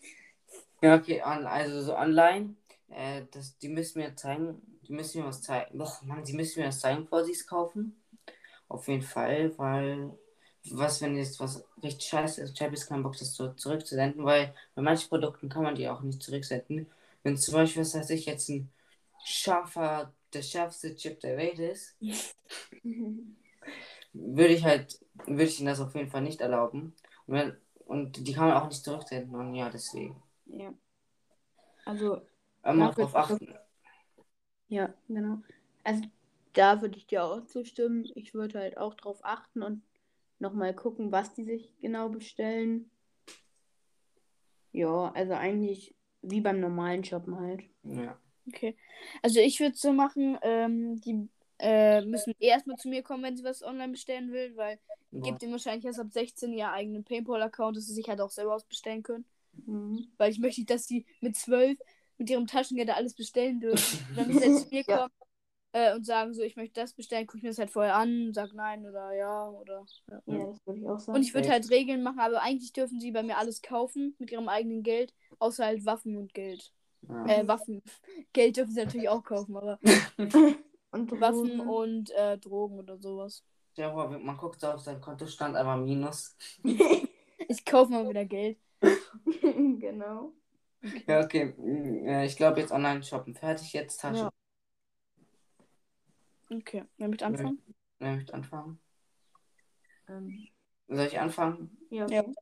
[0.82, 2.56] Ja, okay, also so online,
[2.88, 5.78] äh, das, die müssen mir zeigen, die müssen mir was zeigen.
[5.78, 8.02] Doch, Mann, die müssen mir das zeigen, bevor sie es kaufen.
[8.68, 10.18] Auf jeden Fall, weil,
[10.70, 14.24] was, wenn jetzt was richtig scheiße ist, ich habe jetzt keinen Bock, das so zurückzusenden,
[14.24, 16.86] weil bei manchen Produkten kann man die auch nicht zurücksenden.
[17.22, 18.70] Wenn zum Beispiel, was weiß ich, jetzt ein
[19.24, 21.96] scharfer, der schärfste Chip der Welt ist,
[24.12, 26.94] würde ich halt, würde ich ihnen das auf jeden Fall nicht erlauben.
[27.26, 27.56] Und, wenn,
[27.86, 30.22] und die kann man auch nicht zurücksenden, und ja, deswegen.
[30.46, 30.72] Ja.
[31.84, 32.22] Also,
[32.64, 33.14] Immer bitte.
[33.14, 33.54] achten.
[34.68, 35.38] ja, genau.
[35.84, 36.04] Also,
[36.52, 38.04] da würde ich dir auch zustimmen.
[38.14, 39.82] Ich würde halt auch drauf achten und
[40.38, 42.90] nochmal gucken, was die sich genau bestellen.
[44.72, 47.64] Ja, also eigentlich wie beim normalen Shoppen halt.
[47.82, 48.16] Ja.
[48.48, 48.76] Okay.
[49.22, 51.28] Also ich würde so machen, ähm, die
[51.58, 54.78] äh, müssen eh erstmal zu mir kommen, wenn sie was online bestellen will, weil
[55.12, 55.30] Boah.
[55.30, 58.54] gibt ihnen wahrscheinlich erst ab 16 ihr eigenen PayPal-Account, dass sie sich halt auch selber
[58.54, 59.24] ausbestellen können.
[59.66, 60.08] Mhm.
[60.16, 61.78] Weil ich möchte nicht, dass sie mit 12
[62.18, 64.00] mit ihrem Taschengeld alles bestellen dürfen.
[64.16, 64.96] Dann müssen sie jetzt zu mir Ja.
[64.98, 65.12] kommen
[65.72, 68.32] äh, und sagen so, ich möchte das bestellen, gucke ich mir das halt vorher an,
[68.34, 69.86] sag nein oder ja oder.
[70.10, 70.20] Ja.
[70.26, 71.16] Ja, das würde ich auch sagen.
[71.16, 71.54] Und ich würde Ja.
[71.54, 75.14] halt Regeln machen, aber eigentlich dürfen sie bei mir alles kaufen mit ihrem eigenen Geld,
[75.38, 76.72] außer halt Waffen und Geld.
[77.08, 77.26] Ja.
[77.26, 77.82] Äh, Waffen.
[78.32, 79.78] Geld dürfen sie natürlich auch kaufen, aber
[80.92, 83.42] und Waffen und äh, Drogen oder sowas.
[83.76, 86.36] Ja, aber man guckt so auf sein Kontostand, aber Minus.
[87.48, 88.56] Ich kaufe mal wieder Geld.
[89.80, 90.32] genau.
[91.06, 91.54] Ja, okay.
[91.56, 93.34] mm, ja, Ich glaube jetzt online shoppen.
[93.34, 94.24] Fertig jetzt Tasche.
[94.24, 94.30] Ja.
[96.50, 97.58] Okay, wer möchte anfangen?
[97.98, 98.78] Wer möchte anfangen?
[100.08, 100.48] Ähm,
[100.88, 101.76] Soll ich anfangen?
[101.90, 102.20] ja, Ja.
[102.20, 102.34] okay.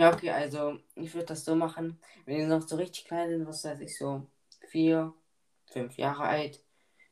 [0.00, 3.46] Ja, okay, also ich würde das so machen, wenn die noch so richtig klein sind,
[3.46, 4.26] was weiß ich, so
[4.68, 5.12] vier,
[5.66, 6.64] fünf Jahre alt,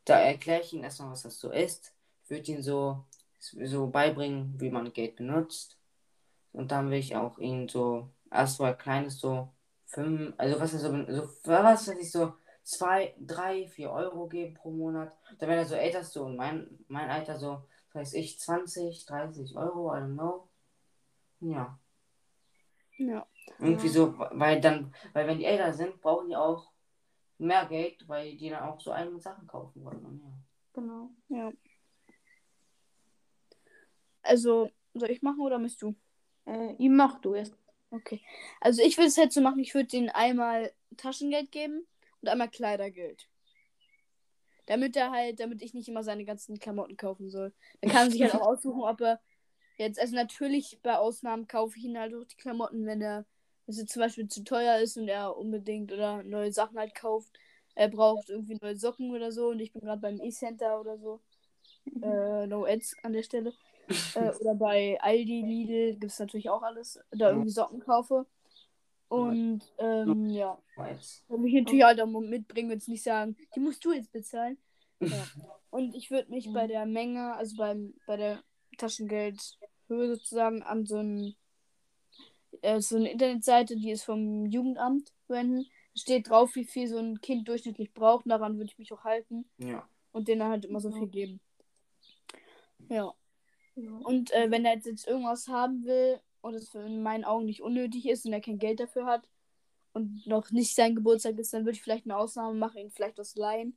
[0.07, 1.93] da erkläre ich ihnen erstmal, was das so ist.
[2.25, 3.05] Ich würde ihnen so,
[3.41, 5.77] so beibringen, wie man Geld benutzt.
[6.53, 9.53] Und dann will ich auch ihnen so, erstmal kleines so
[9.85, 14.55] fünf, also was ist so, so was weiß ich, so zwei, drei, vier Euro geben
[14.55, 15.13] pro Monat.
[15.39, 19.57] Dann wenn er so älter so und mein, mein Alter so, weiß ich, 20, 30
[19.59, 20.49] Euro, I don't know.
[21.41, 21.79] Ja.
[22.99, 23.27] Ja.
[23.59, 23.93] Irgendwie Ja.
[23.93, 26.71] so, weil dann, weil wenn die älter sind, brauchen die auch
[27.39, 30.05] mehr Geld, weil die dann auch so eigene Sachen kaufen wollen.
[30.05, 30.33] Und ja.
[30.75, 31.11] Genau.
[31.29, 31.53] Ja.
[34.23, 35.95] Also, soll ich machen oder möchtest du?
[36.47, 37.55] Äh, ihm mach du erst.
[37.91, 38.21] Okay.
[38.61, 41.87] Also ich würde es halt so machen, ich würde denen einmal Taschengeld geben
[42.21, 43.29] und einmal Kleidergeld.
[44.67, 47.55] Damit er halt, damit ich nicht immer seine ganzen Klamotten kaufen soll.
[47.81, 49.21] Dann kann er sich halt auch aussuchen, ob er
[49.79, 53.25] Jetzt, also natürlich bei Ausnahmen kaufe ich ihn halt auch die Klamotten, wenn er
[53.67, 57.33] jetzt zum Beispiel zu teuer ist und er unbedingt oder neue Sachen halt kauft.
[57.75, 61.21] Er braucht irgendwie neue Socken oder so und ich bin gerade beim E-Center oder so.
[62.03, 63.53] Äh, no Ads an der Stelle.
[64.17, 66.99] äh, oder bei Aldi, Lidl gibt es natürlich auch alles.
[67.13, 68.27] Da irgendwie Socken kaufe.
[69.09, 70.59] Und ähm, ja.
[71.29, 74.59] Würde mich natürlich halt auch mitbringen und nicht sagen, die musst du jetzt bezahlen.
[75.01, 75.25] Ja.
[75.71, 78.43] Und ich würde mich bei der Menge, also beim, bei der
[79.89, 81.35] Taschengeldhöhe sozusagen an so ein
[82.63, 85.65] äh, so eine Internetseite, die ist vom Jugendamt wenden.
[85.95, 88.25] Da steht drauf, wie viel so ein Kind durchschnittlich braucht.
[88.27, 89.49] Daran würde ich mich auch halten.
[89.59, 89.89] Ja.
[90.13, 91.41] Und denen halt immer so viel geben.
[92.89, 93.15] Ja.
[93.77, 93.93] Ja.
[93.93, 97.63] Und äh, wenn er jetzt, jetzt irgendwas haben will und es in meinen Augen nicht
[97.63, 99.29] unnötig ist und er kein Geld dafür hat
[99.93, 103.19] und noch nicht sein Geburtstag ist, dann würde ich vielleicht eine Ausnahme machen, ihn vielleicht
[103.19, 103.77] was leihen.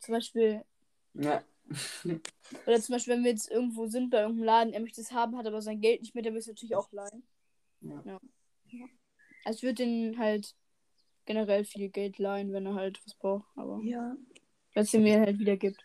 [0.00, 0.62] Zum Beispiel,
[1.14, 1.42] Ja.
[2.66, 5.36] Oder zum Beispiel, wenn wir jetzt irgendwo sind bei irgendeinem Laden, er möchte es haben,
[5.36, 7.22] hat aber sein Geld nicht mehr, dann will es natürlich auch leihen.
[7.80, 8.20] Ja.
[9.44, 10.54] Also ich würde den halt
[11.26, 14.16] generell viel Geld leihen, wenn er halt was braucht, aber ja.
[14.74, 15.82] es er mir halt wieder gibt.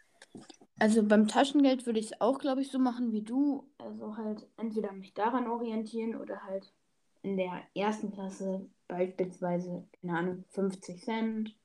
[0.79, 3.69] Also beim Taschengeld würde ich es auch, glaube ich, so machen wie du.
[3.77, 6.71] Also halt entweder mich daran orientieren oder halt
[7.21, 11.55] in der ersten Klasse beispielsweise, keine Ahnung, 50 Cent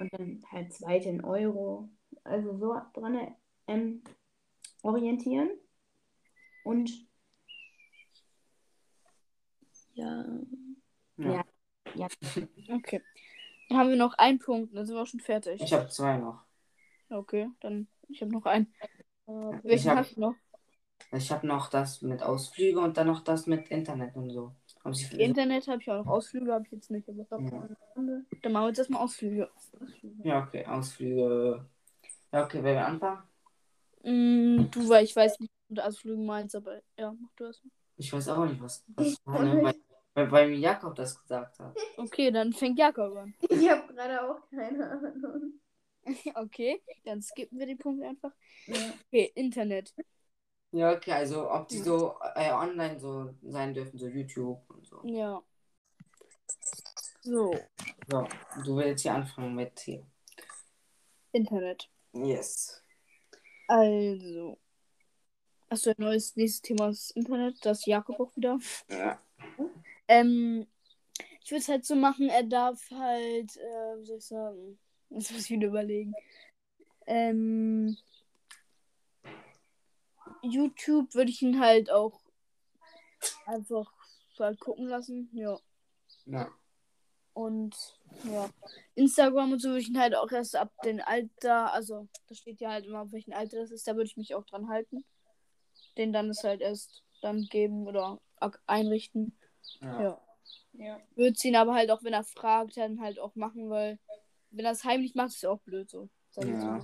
[0.00, 1.88] und dann halt zweite in Euro.
[2.24, 3.34] Also so dran
[3.70, 4.02] ähm,
[4.82, 5.50] orientieren.
[6.64, 6.90] Und
[9.94, 10.24] ja,
[11.16, 11.44] Ja.
[11.94, 12.08] Ja.
[12.68, 13.02] Okay.
[13.68, 15.60] Dann haben wir noch einen Punkt, dann sind wir auch schon fertig.
[15.62, 16.42] Ich habe zwei noch.
[17.08, 18.72] Okay, dann ich habe noch einen.
[19.26, 20.34] Äh, Ich welchen hab- hast du noch?
[21.12, 24.54] Ich habe noch das mit Ausflüge und dann noch das mit Internet und so.
[25.18, 26.12] Internet habe ich auch noch.
[26.12, 27.08] Ausflüge habe ich jetzt nicht.
[27.08, 27.68] Aber Ja.
[27.96, 29.50] Dann machen wir jetzt erstmal Ausflüge.
[30.22, 31.66] Ja, okay, Ausflüge.
[32.32, 33.22] Ja, okay, wer will anfangen?
[34.02, 37.44] Mm, du, weil ich weiß nicht, was du unter Ausflügen meinst, aber ja, mach du
[37.44, 37.72] erstmal.
[37.96, 39.16] Ich weiß auch nicht, was ne?
[39.26, 39.74] weil,
[40.14, 41.76] weil, weil mir Jakob das gesagt hat.
[41.98, 43.34] Okay, dann fängt Jakob an.
[43.50, 45.52] ich habe gerade auch keine Ahnung.
[46.34, 48.32] Okay, dann skippen wir den Punkt einfach.
[48.66, 48.94] Ja.
[49.06, 49.94] Okay, Internet.
[50.72, 55.02] Ja, okay, also ob die so äh, online so sein dürfen, so YouTube und so.
[55.04, 55.42] Ja.
[57.22, 57.54] So,
[58.08, 58.26] So,
[58.64, 60.06] du willst hier anfangen mit hier.
[61.32, 61.88] Internet.
[62.14, 62.82] Yes.
[63.70, 64.58] Also.
[65.68, 67.64] Achso, ein neues nächstes Thema ist Internet.
[67.64, 68.58] Das Jakob auch wieder.
[68.88, 69.22] Ja.
[70.08, 70.66] Ähm,
[71.40, 74.76] ich würde es halt so machen, er darf halt, äh, wie soll ich sagen,
[75.10, 76.12] jetzt muss ich wieder überlegen.
[77.06, 77.96] Ähm,
[80.42, 82.20] YouTube würde ich ihn halt auch
[83.46, 83.92] einfach
[84.36, 85.60] halt gucken lassen, ja.
[86.24, 86.50] Ja.
[87.34, 88.48] Und ja,
[88.94, 92.60] Instagram und so würde ich ihn halt auch erst ab dem Alter, also da steht
[92.60, 95.04] ja halt immer, auf welchem Alter das ist, da würde ich mich auch dran halten.
[95.96, 98.20] Den dann ist halt erst dann geben oder
[98.66, 99.36] einrichten.
[99.80, 100.02] Ja.
[100.02, 100.20] Ja.
[100.72, 101.00] Ja.
[101.16, 103.98] Würde ihn aber halt auch, wenn er fragt, dann halt auch machen, weil
[104.50, 106.08] wenn er es heimlich macht, ist ja auch blöd so.
[106.30, 106.80] Sag ich Ja.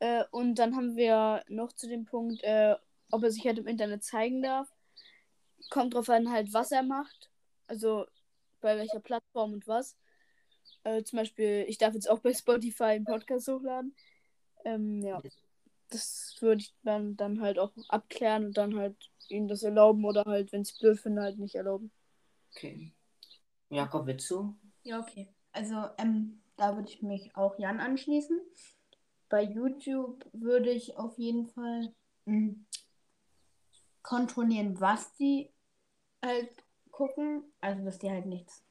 [0.00, 2.76] Äh, und dann haben wir noch zu dem Punkt, äh,
[3.10, 4.68] ob er sich halt im Internet zeigen darf.
[5.70, 7.30] Kommt drauf an, halt, was er macht.
[7.66, 8.06] Also
[8.60, 9.96] bei welcher Plattform und was.
[10.88, 13.94] Äh, zum Beispiel, ich darf jetzt auch bei Spotify einen Podcast hochladen.
[14.64, 15.20] Ähm, ja.
[15.90, 18.96] Das würde ich dann, dann halt auch abklären und dann halt
[19.28, 21.90] ihm das erlauben oder halt, wenn es blöd finde, halt nicht erlauben.
[22.54, 22.92] Okay.
[23.68, 24.56] Jakob, willst du?
[24.82, 25.28] Ja, okay.
[25.52, 28.40] Also, ähm, da würde ich mich auch Jan anschließen.
[29.28, 31.92] Bei YouTube würde ich auf jeden Fall
[32.24, 32.54] mh,
[34.02, 35.50] kontrollieren, was die
[36.24, 36.50] halt
[36.90, 37.44] gucken.
[37.60, 38.64] Also, dass die halt nichts,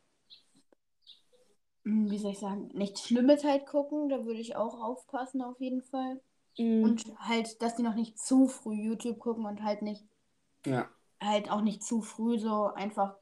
[2.12, 4.10] wie soll ich sagen, nichts Schlimmes halt gucken.
[4.10, 6.20] Da würde ich auch aufpassen, auf jeden Fall.
[6.58, 6.84] Mhm.
[6.84, 10.04] Und halt, dass die noch nicht zu früh YouTube gucken und halt nicht
[10.66, 10.90] Ja.
[11.22, 13.16] halt auch nicht zu früh so einfach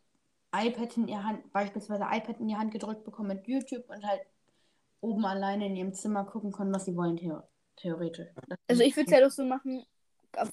[0.53, 4.21] iPad in ihr Hand, beispielsweise iPad in die Hand gedrückt bekommen mit YouTube und halt
[5.01, 7.43] oben alleine in ihrem Zimmer gucken können, was sie wollen, theo
[7.77, 8.29] theoretisch.
[8.47, 9.85] Das Also ich würde es halt auch so machen,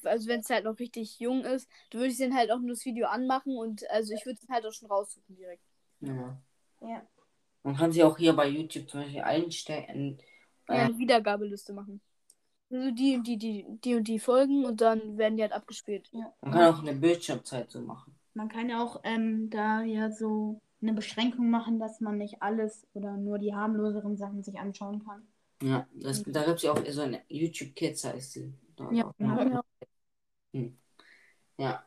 [0.04, 2.84] also wenn es halt noch richtig jung ist, du würdest dann halt auch nur das
[2.84, 5.62] Video anmachen und also ich würde es halt auch schon raussuchen direkt.
[6.00, 6.42] ja.
[6.80, 7.02] Ja.
[7.62, 10.18] Man kann sie auch hier bei YouTube zum Beispiel einstellen.
[10.68, 12.00] Ja, Äh, eine Wiedergabeliste machen.
[12.70, 16.08] Also die und die, die, die und die Folgen und dann werden die halt abgespielt.
[16.12, 16.32] ja.
[16.40, 18.14] man kann auch eine Bildschirmzeit so machen.
[18.34, 22.86] Man kann ja auch ähm, da ja so eine Beschränkung machen, dass man nicht alles
[22.94, 25.22] oder nur die harmloseren Sachen sich anschauen kann.
[25.62, 28.52] Ja, das, da gibt es ja auch so eine YouTube Kids heißt sie.
[28.90, 29.62] Ja, genau.
[30.52, 30.68] Ja.
[31.58, 31.84] Ja.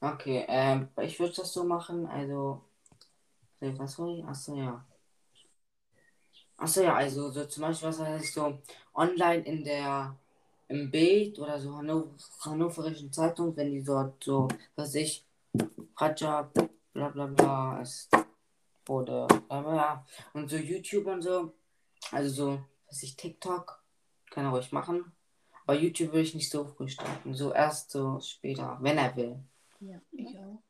[0.00, 2.62] Okay, ähm, ich würde das so machen, also.
[3.60, 4.24] äh, Was soll ich?
[4.24, 4.84] Achso, ja.
[6.64, 8.58] Achso, ja, also so zum Beispiel, was heißt so
[8.94, 10.16] online in der
[10.68, 12.08] im Bild oder so Hannover,
[12.40, 15.26] Hannoverischen Zeitung, wenn die dort so, was ich,
[15.94, 16.50] Raja,
[16.94, 18.08] bla bla bla, ist,
[18.86, 21.52] wurde, bla bla, und so YouTube und so,
[22.12, 23.84] also so, was ich, TikTok,
[24.30, 25.12] kann er ruhig machen,
[25.66, 29.38] aber YouTube will ich nicht so früh starten, so erst so später, wenn er will.
[29.80, 30.63] Ja, ich auch.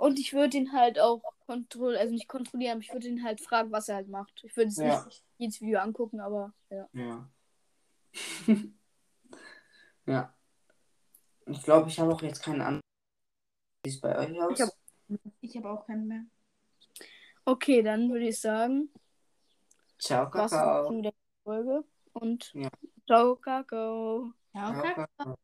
[0.00, 3.38] Und ich würde ihn halt auch kontrollieren, also nicht kontrollieren, aber ich würde ihn halt
[3.42, 4.32] fragen, was er halt macht.
[4.44, 5.04] Ich würde jetzt Ja.
[5.04, 6.88] nicht jedes Video angucken, aber ja.
[6.94, 7.30] Ja.
[10.06, 10.34] ja.
[11.44, 12.80] Ich glaube, ich habe auch jetzt keinen anderen.
[13.84, 14.58] Wie es bei euch aus?
[14.58, 14.74] Ich hab-
[15.42, 16.24] Ich habe auch keinen mehr.
[17.44, 18.88] Okay, dann würde ich sagen,
[19.98, 20.90] Ciao, Kakao.
[20.96, 21.84] wieder die Folge.
[22.14, 22.70] Und Ja.
[23.06, 24.32] ciao, Kakao.
[24.52, 24.94] Ciao, okay.
[24.94, 25.36] Kakao.